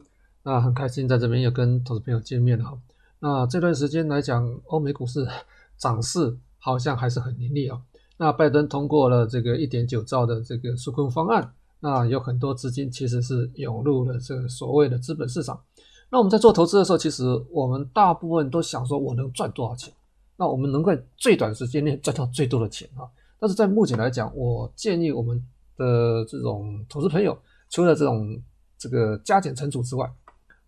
[0.43, 2.77] 那很开心在这边又跟投资朋友见面了。
[3.21, 5.25] 那这段时间来讲，欧美股市
[5.79, 7.81] 涨势好像还是很凌厉哦。
[8.17, 15.63] 那拜登通过了这个一点九兆的这个纾困方案，那有很多资金其实是涌入了这个所谓的资本市场。
[16.11, 19.95] 那我们在做投资的时候，其实我们大部分都想说，我能赚多少钱？
[20.37, 23.07] 那我们能在最短时间内赚到最多的钱啊。
[23.39, 25.41] 但是在目前来讲，我建议我们
[25.77, 27.39] 的这种投资朋友。
[27.71, 28.43] 除了这种
[28.77, 30.13] 这个加减乘除之外，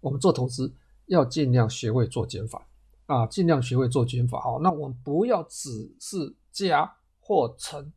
[0.01, 0.73] 我们做投资
[1.07, 2.67] 要尽量学会做减法
[3.07, 4.41] 啊，尽量学会做减法。
[4.41, 7.93] 好，那我们不要只是加或乘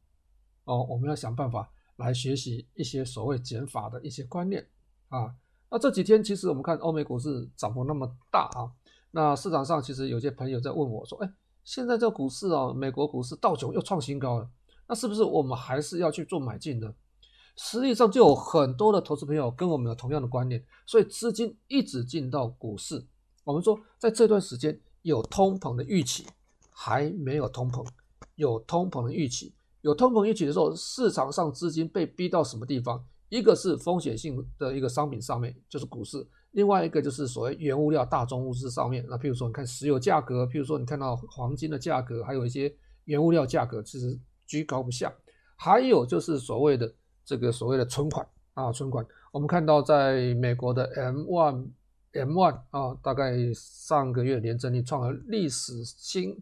[0.66, 4.68] 哦，我们要想办法来学习一些所谓减法的一些观念
[5.10, 5.34] 啊。
[5.70, 8.72] 那这几天其实我们看欧美股市涨幅那么大啊，
[9.12, 11.32] 那市场上其实有些朋友在问我说：“哎，
[11.64, 14.50] 现在这股市啊，美国股市道琼又创新高了，
[14.88, 16.92] 那是不是我们还是要去做买进呢？”
[17.58, 23.06] 实际上就有很多的投资朋友跟我们有同样的观念，所以资金一直进到股市。
[23.46, 26.26] 我们说，在这段时间有通膨的预期，
[26.70, 27.86] 还没有通膨，
[28.36, 33.06] 有通膨的预期，有通膨预期的时候，市场上资金被逼到什么地方？
[33.30, 39.06] 一个是风险性的一个商品上面，就是股市；另外一个就是所谓原物料、大宗物资上面。
[39.08, 42.76] 那譬如说，你看石油价格，譬如说你看到黄金的价格，还有一些
[43.06, 45.14] 原物料价格，其实居高不下。
[45.56, 46.94] 还有就是所谓的。
[47.26, 51.68] 这个所谓的存款啊，存款，我们看到在美国的 M one
[52.14, 56.42] M one 啊，大概上个月年增率创了历史新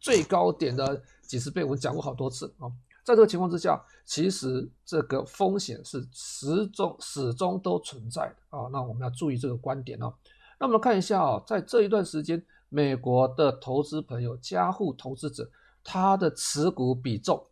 [0.00, 2.66] 最高点的几十倍，我们讲过好多次啊。
[3.04, 8.66] 在这个情况之下，其实这个风险是始终始终都存在的啊。
[8.72, 10.12] 那我们要注意这个观点啊。
[10.58, 15.50] 那我们看一下啊，在这一段时间，美国的投资朋友、家户投资者，
[15.84, 17.46] 他的持股比重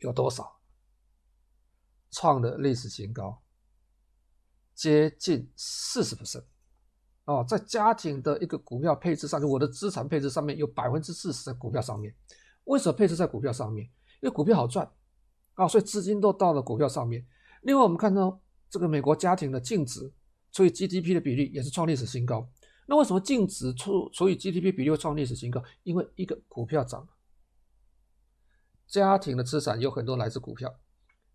[0.00, 0.59] 有多少？
[2.10, 3.40] 创的历史新高，
[4.74, 6.44] 接近四十 percent
[7.24, 12.14] 哦，在家庭的一个股票配置上，就我的资产配置上面有百分之四十在股票上面。
[12.64, 13.84] 为什么配置在股票上面？
[14.20, 14.90] 因为股票好赚
[15.54, 17.26] 啊，所以资金都到了股票上面。
[17.62, 20.12] 另外，我们看到这个美国家庭的净值
[20.52, 22.48] 除以 GDP 的比例也是创历史新高。
[22.86, 25.62] 那为什么净值除除以 GDP 比例会创历史新高？
[25.84, 27.08] 因为一个股票涨了，
[28.88, 30.74] 家庭的资产有很多来自股票。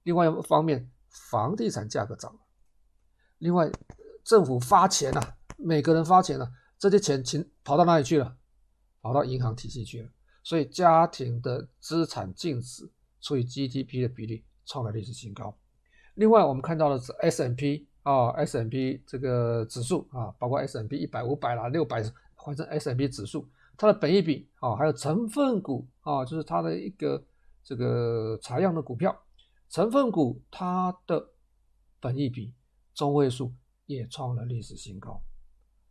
[0.05, 2.39] 另外一方面，房地产价格涨了。
[3.39, 3.69] 另外，
[4.23, 6.47] 政府发钱了、每个人发钱了、
[6.77, 8.37] 这些钱钱跑到哪里去了？
[9.01, 10.09] 跑到银行体系去了。
[10.43, 12.87] 所以，家庭的资产净值
[13.19, 15.57] 除以 GDP 的比例创了历史新高。
[16.13, 22.03] 另外，我们看到的是 S&P 啊，S&P 这个指数啊，包括 S&P 一百、五百啦、六百，
[22.35, 27.23] 换成 S&P 指数，它的本益比啊，还有成分股啊，就是它的一个
[27.63, 29.19] 这个采样的股票。
[29.69, 31.31] 成分股它的
[31.99, 32.53] 本益比
[32.93, 33.51] 中位数
[33.87, 35.21] 也创了历史新高，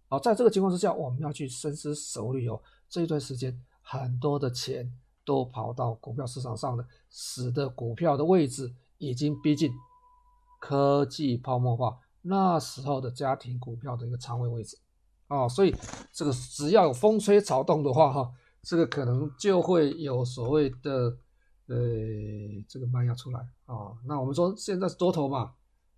[0.09, 2.61] 好，在这个情况之下，我们要去深思熟虑哦。
[2.89, 4.91] 这一段时间，很多的钱
[5.25, 9.73] 都跑到股票市场上了，使得股票的位置已经逼近
[10.61, 14.79] 科技泡沫化那时候的家庭股票的一个仓位位置
[15.29, 15.49] 啊。
[15.49, 15.75] 所以，
[16.13, 21.19] 这个只要有风吹草动的话，哈，这个可能就会有所谓的。
[21.67, 21.77] 呃，
[22.69, 25.55] 这个卖压出来啊、那我们说现在是多头嘛，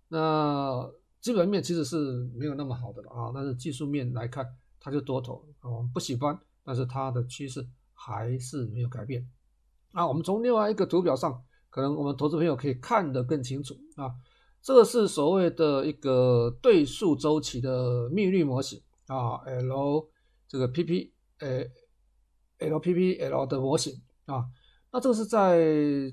[0.07, 0.89] 那
[1.19, 4.47] 基本面其实是没有那么好的了啊，但是技术面来看，
[4.79, 9.29] 它就多头啊，我们不喜欢，但是它的趋势还是没有改变。
[9.91, 14.15] 啊，我们从另外一个图表上，可能我们投资朋友可以看得更清楚啊，
[14.61, 20.07] 这个是所谓的一个对数周期的幂率模型啊，L
[20.47, 21.65] 这个 PP 呃
[22.59, 24.45] LPPL 的模型啊。
[24.97, 25.59] 那这是在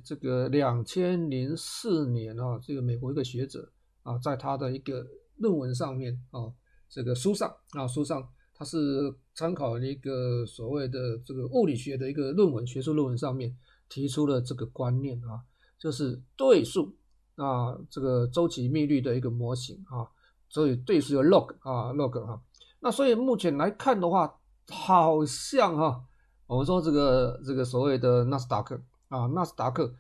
[0.05, 3.66] 这个两千零四年啊，这个美国一个学者
[4.03, 5.07] 啊，在他的一个
[5.37, 6.53] 论文上面啊，
[6.91, 13.57] 这个书上啊，书上他是参考了一个所谓的这个物理学的一个论文，学术论文上面
[13.89, 15.41] 提出了这个观念啊，
[15.78, 16.95] 就是对数
[17.37, 20.07] 啊，这个周期幂率的一个模型啊，
[20.51, 22.39] 所以对数有 log 啊，log 哈，
[22.80, 26.05] 那所以目前来看的话，好像哈。
[26.47, 28.78] 我们说这个这个所谓的纳斯达克
[29.09, 29.92] 啊，纳斯达克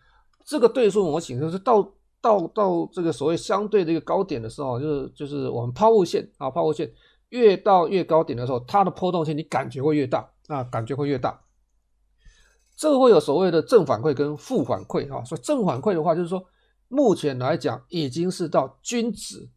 [0.44, 1.82] 这个对数模型，就是到
[2.20, 6.92] 到到这个所谓相对的一个高点的时候，就是就是我们抛物线啊，抛物线
[7.30, 11.40] 越到越高点的时候，它的波动性你感觉会越大啊，感觉会越大。
[12.76, 16.44] 这个会有所谓的正反馈跟负反馈啊，所以正反馈的话，就是说
[16.88, 19.48] 目前来讲已经是到均值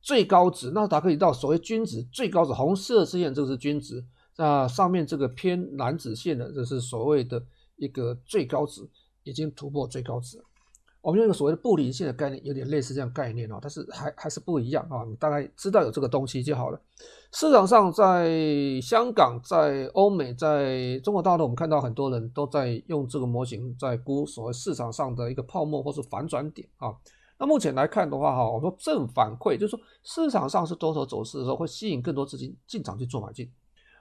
[0.00, 4.04] 最高值，纳斯达克已到所谓均值最高值，红色的线这个是均值。
[4.38, 7.42] 那上面这个偏蓝紫线的，这是所谓的
[7.74, 8.88] 一个最高值，
[9.24, 10.40] 已经突破最高值。
[11.00, 15.04] 我们用一个所谓的布林线的概念，有点类似这样概念哦，但是还还是不一样啊。
[15.08, 16.80] 你大概知道有这个东西就好了。
[17.32, 26.94] 市场上，在香港、在欧美、在中国大陆，我们看到很多人都在用这个模型在估所谓市场上的一个泡沫或是反转点啊。
[27.38, 33.48] 那目前来看的话，哈，我说正反馈，就是说市场上是多头走势的时候，会吸引更多资金进场去做买进。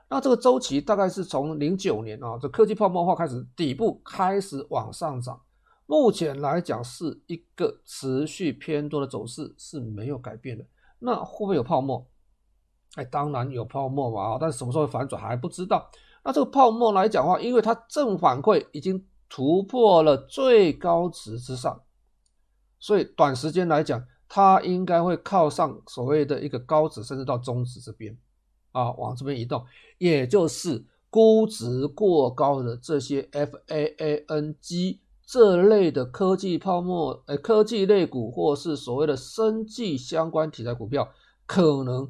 [0.09, 5.41] 那这个周期大概是从零九年啊，这科技泡沫化开始，底部开始往上涨。
[5.85, 10.65] 目前来讲是一个持续偏多的走势，是没有改变的。
[10.99, 12.05] 那会不会有泡沫？
[12.95, 15.89] 哎，当然有泡沫嘛啊，但是什么时候会反转还不知道。
[16.23, 21.81] 那这个泡沫来讲的话，因为它正反馈已经突破了最高值之上，
[22.79, 28.17] 所以短时间来讲，它应该会靠上所谓的一个高值，甚至到中值这边。
[28.77, 29.65] 啊，往这边移动，
[29.97, 41.09] 也就是估值过高的这些 FAANG 这类的科技泡沫，呃，科技类股或是所谓的生技相关题材股票，
[41.47, 42.07] 可能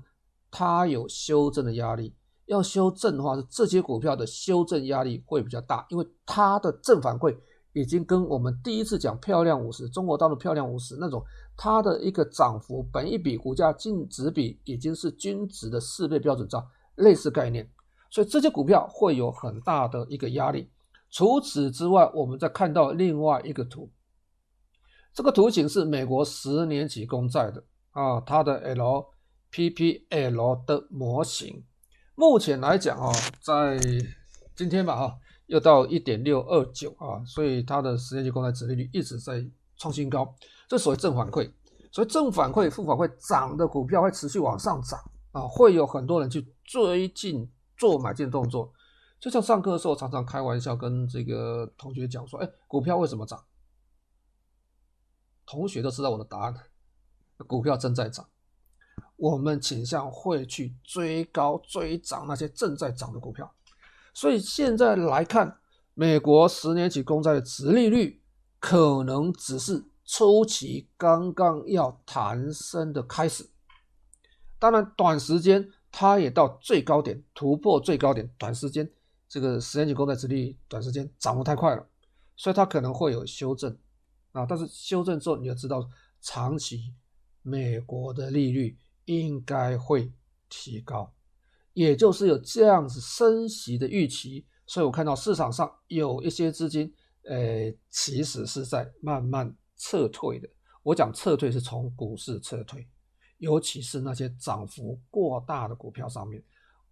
[0.52, 2.14] 它有修正的压力。
[2.48, 7.34] 要修正的话，是这些股票的修正压力会比较大，因为它的正反馈
[7.72, 11.24] 已经跟我们第一次讲漂亮五十，中国大陆漂亮五十那种。
[11.58, 16.64] 它的一个涨幅，本一比、股价净值比已经是均值的四倍标准差，
[16.96, 17.68] 类似概念，
[18.12, 20.70] 所以这些股票会有很大的一个压力。
[21.10, 23.90] 除此之外，我们再看到另外一个图，
[25.14, 31.64] 这个图形是美国十年期公债的啊，它的 LPPL 的模型。
[32.14, 33.80] 目前来讲啊，在
[34.56, 39.44] 今天吧哈，又到一点六二九啊，所以它的十年期公债殖利率一直在
[39.78, 40.36] 创新高。
[40.68, 41.50] 这所谓正反馈，
[41.94, 45.00] 所以正反馈、负反馈涨的股票会持续往上涨
[45.32, 48.74] 啊，会有很多人去追进做买进动作。
[49.18, 53.42] 就像上课的时候，常常开玩笑跟这个同学讲说：“哎，股票为什么涨？”
[55.48, 56.54] 同学都知道我的答案，
[57.48, 58.28] 股票正在涨，
[59.16, 63.50] 我们倾向会去追高追涨那些正在涨的股票。
[64.14, 65.60] 所以现在来看，
[65.94, 68.22] 美国十年期公债的殖利率
[68.60, 69.86] 可能只是。
[70.08, 73.48] 初期刚刚要弹升的开始。
[74.58, 78.90] 当然，短时间它也到最高点，突破最高点，短时间
[79.28, 81.86] 这个十年期公债殖利率短时间涨得太快了，
[82.38, 83.78] 所以它可能会有修正
[84.32, 84.46] 啊。
[84.46, 85.88] 但是修正之后，你要知道，
[86.22, 86.94] 长期
[87.44, 90.12] 美国的利率应该会
[90.50, 91.14] 提高，
[91.74, 94.46] 也就是有这样子升息的预期。
[94.66, 96.94] 所以我看到市场上有一些资金，
[97.24, 100.50] 呃，其实是在慢慢撤退的。
[100.84, 102.88] 我讲撤退是从股市撤退。
[103.40, 106.44] 尤其是那些涨幅过大的股票上面，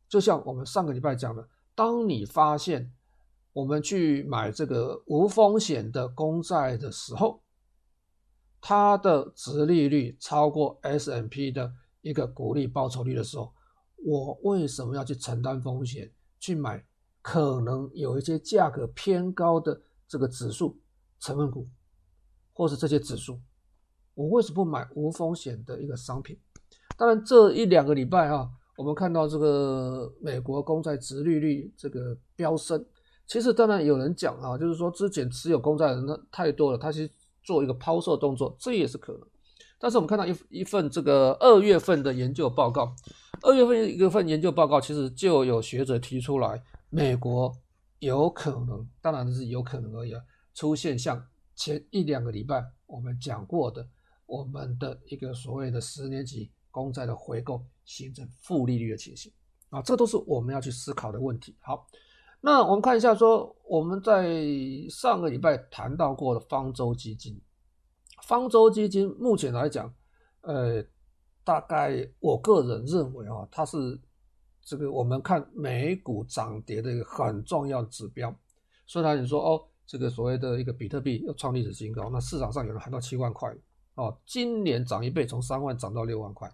[0.07, 2.93] 就像我们上个礼拜讲的，当你发现
[3.51, 7.41] 我们去买这个无风险的公债的时候，
[8.61, 13.51] 它的殖利率超过 S&P 的一个股利报酬率的时候，
[14.05, 16.85] 我为什么要去承担风险去买
[17.23, 20.79] 可能有一些价格偏高的这个指数
[21.19, 21.67] 成分股，
[22.55, 23.39] 或是这些指数？
[24.15, 26.39] 我为什么不买无风险的一个商品？
[26.97, 32.83] 当然，这一两个礼拜啊，我们看到这个美国公债殖利率这个飙升。
[33.27, 37.11] 其实，当然有人讲啊，就是说之前持有公债的人太多了，他去
[37.43, 39.21] 做一个抛售动作，这也是可能。
[39.77, 42.95] 但是我们看到一一份这个二月份的研究报告，
[43.41, 47.51] 二月份一份研究报告，其实就有学者提出来，美国
[47.99, 50.21] 有可能，当然是有可能而已啊，
[50.53, 51.21] 出现像
[51.55, 53.87] 前一两个礼拜我们讲过的。
[54.27, 59.31] 我们的一个所谓的十年期公债的回购形成负利率的情形
[59.69, 61.55] 啊，这都是我们要去思考的问题。
[61.59, 61.85] 好，
[62.41, 64.35] 那我们看一下说，我们在
[64.89, 67.39] 上个礼拜谈到过的方舟基金，
[68.23, 69.93] 方舟基金目前来讲，
[70.41, 70.83] 呃，
[71.43, 73.77] 大概我个人认为啊，它是
[74.63, 78.35] 这个我们看美股涨跌的一个很重要指标。
[78.87, 83.55] 虽然你说哦，这个所谓的一个比特币又创历史新高，那市场上有人喊到七万块。
[83.95, 86.53] 哦，今年涨一倍，从三万涨到六万块，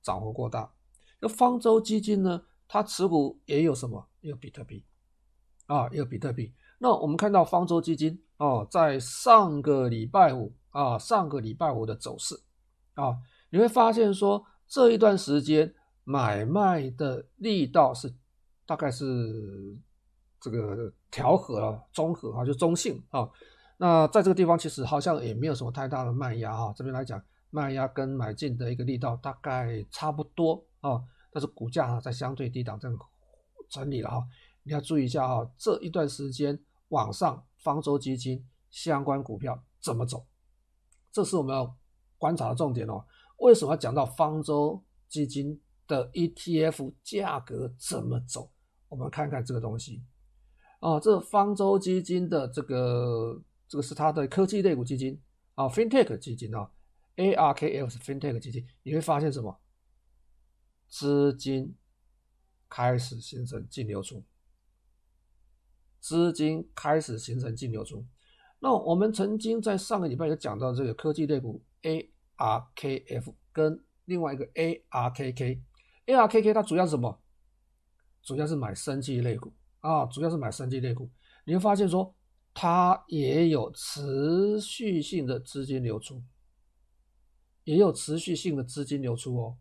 [0.00, 0.72] 涨幅过大。
[1.20, 2.42] 那方舟基金呢？
[2.66, 4.08] 它持股也有什么？
[4.22, 4.82] 有比特币
[5.66, 6.54] 啊，有比特币。
[6.78, 12.40] 那我们看到方舟基金哦，在上个礼拜五啊，上个礼拜五的走势
[12.94, 13.18] 啊，
[13.50, 18.14] 你会发现说这一段时间买卖的力道是
[18.64, 19.76] 大概是
[20.42, 23.26] 这个调和了，中和啊，就中性啊。
[23.78, 32.98] 那在这个地方其实好像也没有什么太大的卖压哈，这边来讲卖压跟买进的一个力道大概差不多啊，但是股价啊在相对低档这样
[33.70, 34.26] 整理了哈，
[34.64, 40.26] 你要注意一下哈，这一段时间往上方舟基金相关股票怎么走，
[41.12, 41.74] 这是我们要
[42.18, 43.04] 观察的重点哦。
[43.38, 48.50] 为什么要讲到方舟基金的 ETF 价格怎么走？
[48.88, 50.02] 我们看看这个东西
[50.82, 53.42] 啊，这方舟基金的这个。
[53.68, 55.18] 这个是它的科技类股基金
[55.54, 56.70] 啊，FinTech 基金啊
[57.16, 59.58] ，ARKF 是 FinTech 基金，你会发现什么？
[60.90, 61.74] 资金
[62.68, 64.22] 开始形成净流出，
[66.00, 68.04] 资金开始形成净流出。
[68.58, 77.18] 那我们曾经在上个礼拜有讲到这个科技类股 ARKF 跟另外一个 ARKK，ARKK 它主要是什么？
[78.22, 79.50] 主要是买生技类股
[79.82, 81.08] 啊，主要是买生技类股。
[81.44, 82.14] 你会发现说。
[82.54, 86.22] 它也有持续性的资金流出，
[87.64, 89.56] 也有持续性的资金流出哦，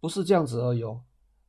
[0.00, 1.02] 不是这样子而已哦。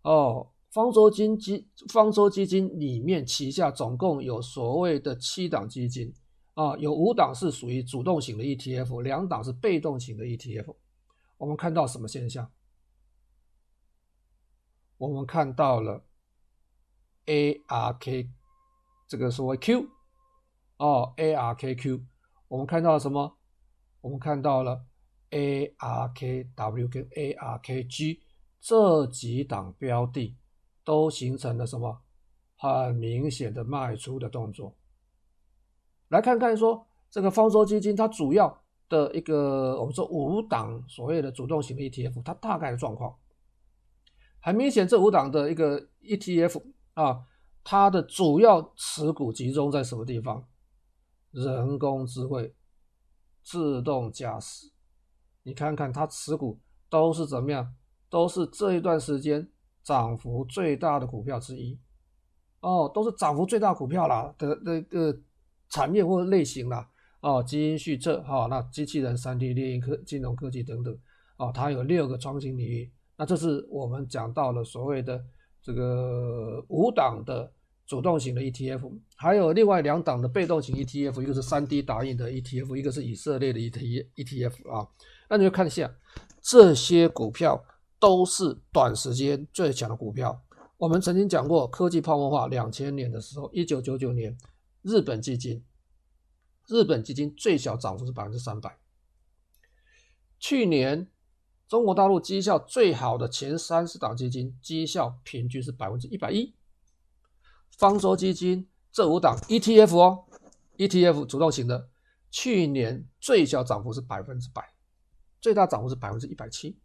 [0.03, 6.13] 哦，方舟基金，方舟基金里面旗下总共有所谓的七档基金
[6.53, 10.73] 啊，有五档是属于主动型的 ETF，两档是被动型的 ETF。
[11.35, 12.49] 我们看到什么现象？
[14.97, 16.05] 我们看到了
[17.25, 18.29] ARK。
[19.07, 19.87] 这个所谓 Q
[20.77, 22.01] 哦，ARKQ，
[22.47, 23.37] 我们看到了什么？
[23.99, 24.85] 我们看到了
[25.29, 28.19] ARKW 跟 ARKG
[28.59, 30.35] 这几档标的
[30.83, 32.01] 都形成了什么
[32.57, 34.75] 很明显的卖出的动作。
[36.07, 43.15] 来看看说这个方舟基金它主要的一个我们说五档所谓的主动型的 ETF，它大概的状况
[44.39, 46.61] 很明显，这五档的一个 ETF
[46.93, 47.27] 啊。
[47.63, 50.43] 它的主要持股集中在什么地方？
[51.29, 52.55] 人工智慧、
[53.43, 54.71] 自动驾驶，
[55.43, 57.75] 你看看它持股都是怎么样？
[58.09, 59.47] 都是这一段时间
[59.83, 61.79] 涨幅最大的股票之一。
[62.61, 65.15] 哦，都是涨幅最大股票啦的那个
[65.69, 66.89] 产业或类型啦。
[67.19, 70.97] 哦，基因序册哈，那机器人、三 D 列印科、金融科技等等。
[71.37, 72.91] 哦，它有六个创新领域。
[73.17, 75.23] 那这是我们讲到了所谓的。
[75.61, 77.51] 这个五档的
[77.85, 84.87] 主动型的 ETF，还有另外两档的被动型 ETF，一个是三 D 打印的 ETF，一个是以色列的 ET ETF 啊。
[85.29, 85.93] 那你就看一下，
[86.41, 87.63] 这些股票
[87.99, 90.43] 都是短时间最强的股票。
[90.77, 94.35] 我们曾经讲过，科技泡沫化两千年的时候，一九九九年，
[94.81, 95.63] 日本基金，
[96.67, 98.75] 日本基金最小涨幅是百分之三百。
[100.39, 101.07] 去年
[101.71, 106.53] 中国大陆绩效最好的前三十档基金，绩效平均是百分之一百一。
[107.77, 110.25] 方舟基金这五档 ETF 哦
[110.75, 111.87] ，ETF 主动型的，
[112.29, 114.61] 去年最小涨幅是百分之百。
[115.39, 116.77] 最大涨幅是百分之一百七，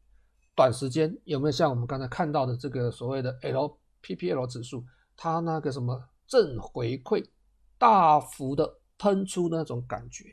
[0.54, 4.84] 短时间有没有像我们刚才看到的这个所谓的 LPPL 指数，
[5.16, 7.26] 它那个什么正回馈，
[7.76, 10.26] 大幅的喷出那种感觉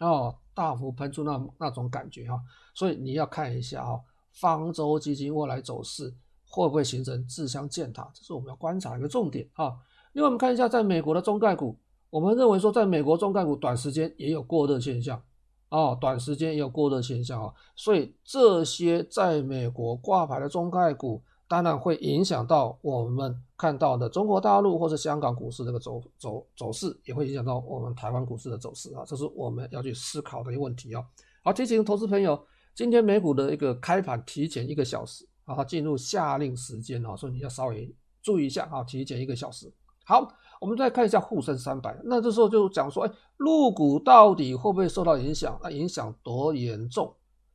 [0.00, 2.40] 哦，大幅喷出那那种感觉哈、
[2.74, 4.00] 所以你要看一下哦，
[4.32, 6.14] 方舟基金未来走势
[6.46, 9.78] 会不会形成自相践踏，这是我们要观察一个重点啊、哦。
[10.12, 11.76] 另外我们看一下，在美国的中概股，
[12.10, 15.22] 我们认为说在美国中概股短时间也有过热现象。
[15.70, 31.02] 哦，短时间也有过热现象啊，所以这些在美国挂牌的中概股，当然会影响到我们看到的中国大陆或者香港股市这个走走走势，也会影响到我们台湾股市的走势啊，这是我们要去思考的一个问题啊。
[31.42, 32.38] 好，提醒投资朋友，
[32.74, 37.92] 今天美股的一个开盘提前一个小时啊，进入夏令时间啊，所以你要稍微
[38.22, 39.72] 注意一下啊，提前一个小时。
[40.04, 40.28] 好。
[40.60, 45.56] 我们再看一下沪深三百，那这时候就讲说，哎，陆股到底会不会受到影响？
[45.62, 47.14] 那影响多严重？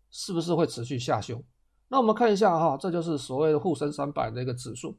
[0.09, 1.43] 是不是会持续下修？
[1.93, 4.97] 那我们看一下哈，这就是所谓的沪深三百的一个指数。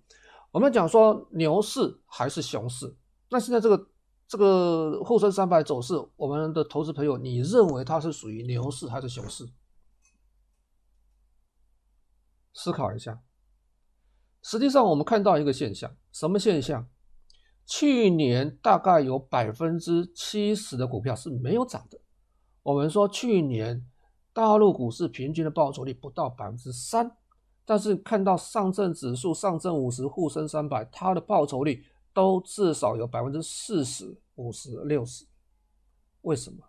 [0.52, 2.96] 我们讲说牛市还是熊市？
[3.30, 3.88] 那现在这个
[4.28, 9.44] 这个沪深三百走势，我们的投资朋友，你认为它是属于牛市还是熊市？
[12.52, 13.20] 思考一下。
[14.44, 16.88] 实际上，我们看到一个现象，什么现象？
[17.66, 21.98] 去年大概有百分之七十的股票是没有涨的。
[22.62, 23.84] 我们说去年
[24.34, 27.16] 大陆股市平均的报酬率不到百分之三，
[27.64, 35.24] 但是看到上证指数、上证五十、沪深三百，它的报酬率都至少有百分之四十、五十、六十。
[36.22, 36.64] 为什么？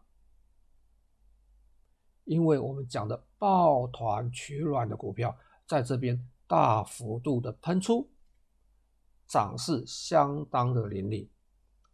[2.24, 5.36] 因为我们讲的抱团取暖的股票
[5.68, 8.08] 在这边大幅度的喷出。
[9.28, 11.28] 涨势相当的凌厉，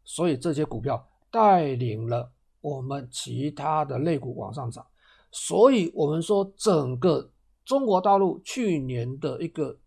[0.03, 4.85] 所以这些股票带领了我们其他的类股往上涨。
[5.31, 7.31] 所以，我们说整个
[7.63, 9.79] 中国大陆去年的一个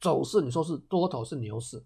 [0.00, 1.84] 走势，你说是多头是牛市，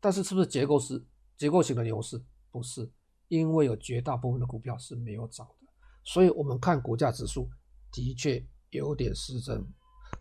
[0.00, 1.04] 但是是不是结构是
[1.36, 2.22] 结构型的牛市？
[2.50, 2.90] 不是，
[3.28, 5.72] 因为有绝大部分的股票是没有涨的。
[6.04, 7.48] 所以我们看股价指数
[7.92, 9.64] 的确有点失真。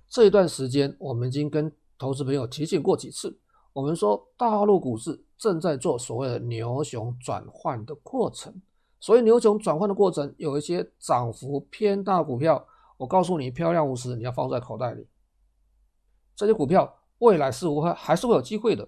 [0.10, 3.40] 这一段时间，我们已经跟投资朋友提醒过几次，
[3.72, 8.62] 我们说大陆股市正在做所谓的牛熊转换的过程。
[9.00, 15.08] 所以牛熊转换的过程，有一些涨幅偏大股票，我告诉你，漂亮五十，你要放在口袋里。
[16.36, 18.88] 这些股票未来是会还是会有机会的，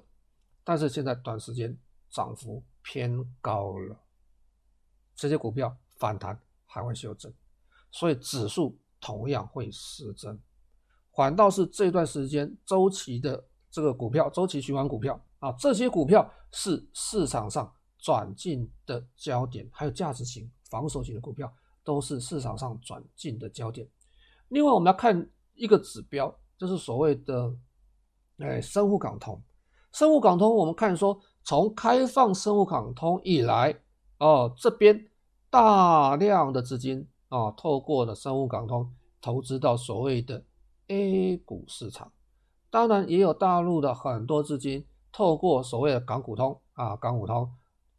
[0.64, 1.78] 但是现在短时间
[2.10, 3.96] 涨幅偏高了，
[5.16, 7.34] 这些股票反弹还会修正，
[7.90, 10.40] 所以指数同样会失真。
[11.14, 21.50] 反倒是这段时间周期的这个股票，周期循环股票啊，这些股票是市场上转进的焦点，还有价值型、防守型的股票
[21.84, 23.88] 都是市场上转进的焦点。
[24.50, 27.56] 另外，我们要看一个指标，就是所谓的
[28.40, 29.42] 哎，深沪港通。
[29.94, 33.80] 深沪港通，我们看说，从开放深沪港通以来，
[34.18, 35.08] 哦，这边
[35.50, 40.44] 大量的资金啊，透过了深沪港通投资到所谓的。
[40.88, 42.12] A 股市场，
[42.70, 47.50] 当然也有大陆的很多资金透过所谓的港股通啊，港股通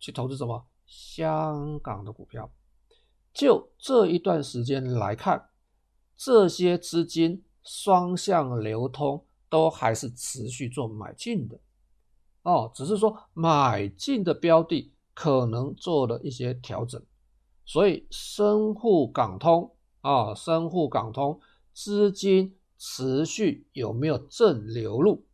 [0.02, 2.50] 去投资什么香港的股票。
[3.32, 5.48] 就这一段时间来看，
[6.14, 11.58] 这些资金双向流通都还是持续做买进的
[12.42, 17.02] 哦，只是说买进的标的可能做了一些调整，
[17.64, 21.40] 所以深沪港通啊，深沪港通
[21.72, 22.58] 资金。
[22.84, 25.24] 持续有没有正流入？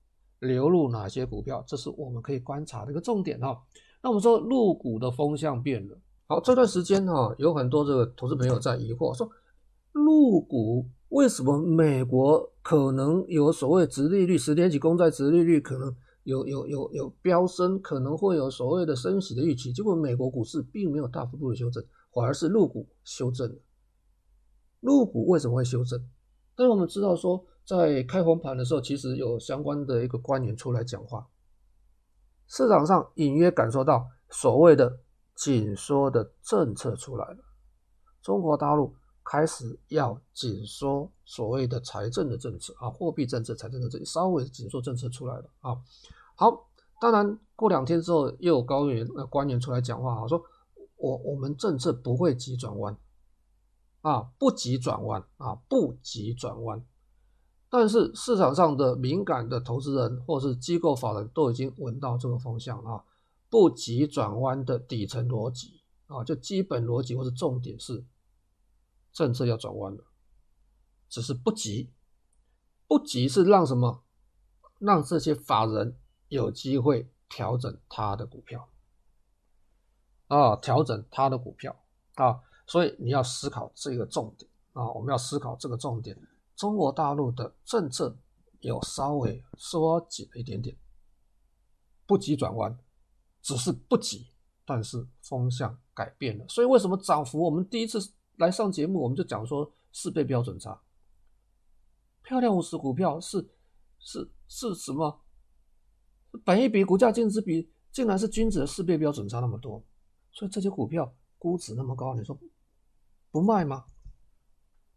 [0.40, 1.64] 流入哪些股票？
[1.66, 3.58] 这是我们可以观察的一个重点哈。
[4.02, 5.98] 那我们说入股的风向变了。
[6.26, 9.28] 好，这段时间哈，有很多这个投资朋友在疑惑说，
[9.92, 15.94] 入股为什么美国可能有所谓殖利率，十年期公债殖利率可能
[16.24, 23.56] 有有有有飙升，可能会有所谓的升息的预期，结果美国股市并没有大幅度的修正，反而是入股修正了。
[24.80, 25.98] 陆股为什么会修正？
[26.54, 31.26] 但是我们知道说，在开红盘的时候，其实有相关的一个官员出来讲话，
[32.48, 34.98] 市场上隐约感受到所谓的
[35.34, 37.38] 紧缩的政策出来了，
[38.22, 45.76] 中国大陆开始要紧缩所谓的财政的政策啊，货币政策、财政的政策稍微紧缩政策出来了啊。
[46.34, 46.68] 好，
[47.00, 50.42] 当然过两天之后又有高员呃官员出来讲话啊，说
[50.96, 52.96] 我我们政策不会急转弯
[54.00, 56.82] 啊，不急转弯啊，不急转弯。
[57.70, 63.04] 但是市场上的敏感的投资人或是机构法人都已经闻到这个风向啊，
[63.50, 68.02] 不急转弯的底层逻辑啊，就基本逻辑或是重点是
[69.12, 70.04] 政策要转弯了，
[71.10, 71.90] 只是不急，
[72.86, 74.02] 不急是让什么？
[74.78, 75.96] 让这些法人
[76.28, 78.68] 有机会调整他的股票
[80.28, 81.76] 啊，调整他的股票
[82.14, 86.18] 啊，所以你要思考这个重点啊，我们要思考这个重点。
[86.58, 88.18] 中国大陆的政策
[88.60, 90.76] 有稍微缩紧了一点点，
[92.04, 92.76] 不急转弯，
[93.40, 94.26] 只是不急，
[94.66, 96.44] 但是风向改变了。
[96.48, 97.40] 所以为什么涨幅？
[97.40, 100.82] 我们第一次来上节目，我们就讲说四倍标准差，
[102.24, 103.48] 漂亮五十股票是
[104.00, 105.20] 是是什么？
[106.44, 109.80] 本一比、股价净值比竟然是均值的四倍标准差那么多，
[110.32, 112.36] 所以这些股票估值那么高，你说
[113.30, 113.84] 不卖吗？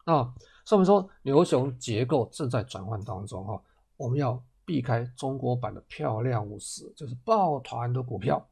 [0.05, 0.33] 啊？
[0.71, 3.61] 说明说牛熊结构正在转换当中哈，
[3.97, 8.47] 我们要避开中国版的漂亮五十，就是抱团的股票。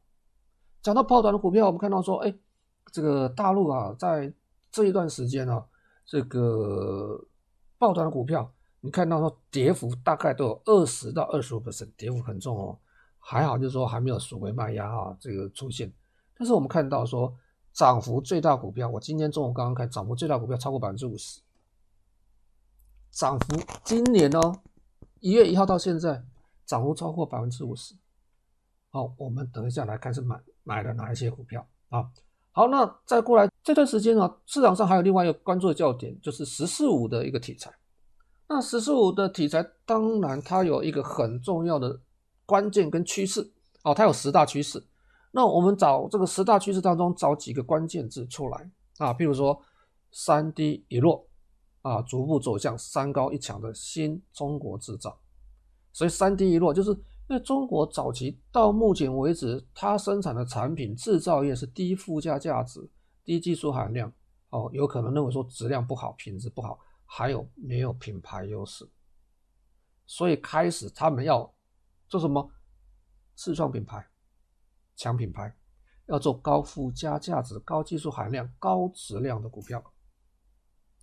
[0.82, 2.34] 讲到抱团的股票，我们看到说，哎，
[2.92, 4.30] 这个大陆啊，在
[4.70, 5.64] 这一段时间呢，
[6.04, 7.18] 这个
[7.78, 12.78] 抱团的股票，你看到说跌幅大概都有二十到二十五 percent，跌幅很重哦。
[13.18, 15.90] 还好就是说还没有赎回卖压啊，这个出现。
[16.36, 17.34] 但是我们看到说
[17.72, 21.40] 涨幅最大股票，我今天中午刚刚看，涨幅最大股票超过百分之五十。
[23.10, 24.40] 涨幅今年呢，
[25.18, 26.22] 一月一号到现在
[26.64, 27.94] 涨幅超过百分之五十。
[28.90, 32.08] 好，我们等一下来看是买买了哪一些股票啊？
[32.52, 37.72] 好，那再过来这段时间呢，市场上还有另外一个关注的焦点，就是十四五的一个题材。
[38.48, 42.00] 那十四五的题材，当然它有一个很重要的
[42.46, 43.48] 关键跟趋势
[43.84, 44.82] 哦，它有十大趋势。
[45.32, 49.60] 那我们找这个十大趋势当中找几个关键字出来啊，譬如说
[50.10, 51.24] 三低一弱。
[51.82, 55.18] 啊，逐步走向三高一强的新中国制造，
[55.92, 62.86] 所以三低一弱，就是因为中国早期到目前为止，它生产的产品制造业是低附加价值、
[63.24, 64.12] 低技术含量，
[64.50, 68.86] 哦，有可能认为说质量不好、品质不好，还有没有品牌优势，
[70.06, 71.50] 所以开始他们要
[72.08, 72.50] 做什么？
[73.36, 74.06] 自创品牌、
[74.96, 75.56] 强品牌，
[76.04, 79.82] 要做高附加价值、高技术含量、高质量的股票。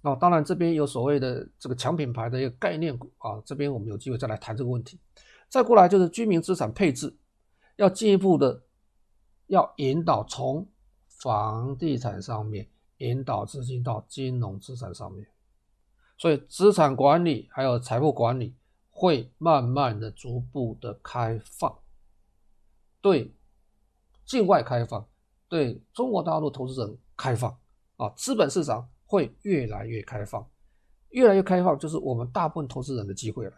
[0.03, 4.99] 哦，当然这边有所谓的这个强品牌的一个概念股啊，这边我们有机会再来谈这个问题。
[5.49, 7.17] 再过来就是居民资产配置，
[7.77, 8.61] 要进一步的
[9.47, 10.69] 要引导从
[11.07, 15.27] 房地产上面引导资金到金融资产上面，
[16.17, 18.55] 所以资产管理还有财富管理
[18.91, 21.75] 会慢慢的逐步的开放，
[23.01, 23.33] 对
[24.25, 25.05] 境外开放，
[25.49, 27.57] 对中国大陆投资人开放
[27.97, 28.87] 啊，资本市场。
[29.07, 30.45] 会越来越开放，
[31.09, 33.53] 越来越开放就是我们大部分投资人的机会了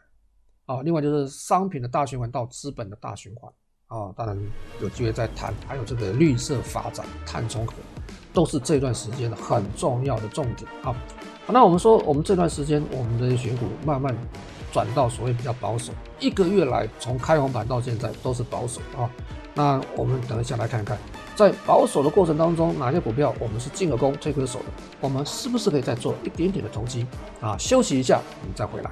[0.66, 0.82] 啊。
[0.84, 3.52] 另外就是商品的大循环到资本的大循环
[3.88, 4.40] 啊，当然
[4.80, 5.54] 有机会再谈。
[5.68, 7.74] 还有这个绿色发展、碳中和，
[8.32, 10.96] 都是这段时间的很重要的重点啊。
[11.48, 14.16] 那我们说，我们这段时间我们的选股慢慢
[14.72, 19.10] 转到所谓比较保守，一个月来从开红盘到现在都是保守啊。
[19.60, 20.98] 那我们等一下来看看。
[21.36, 24.66] 在保守的过程当中，哪些股票我们是进了攻、退了守的？
[25.02, 27.06] 我们是不是可以再做一点点的投机？
[27.42, 28.90] 啊，休息一下，我们再回来。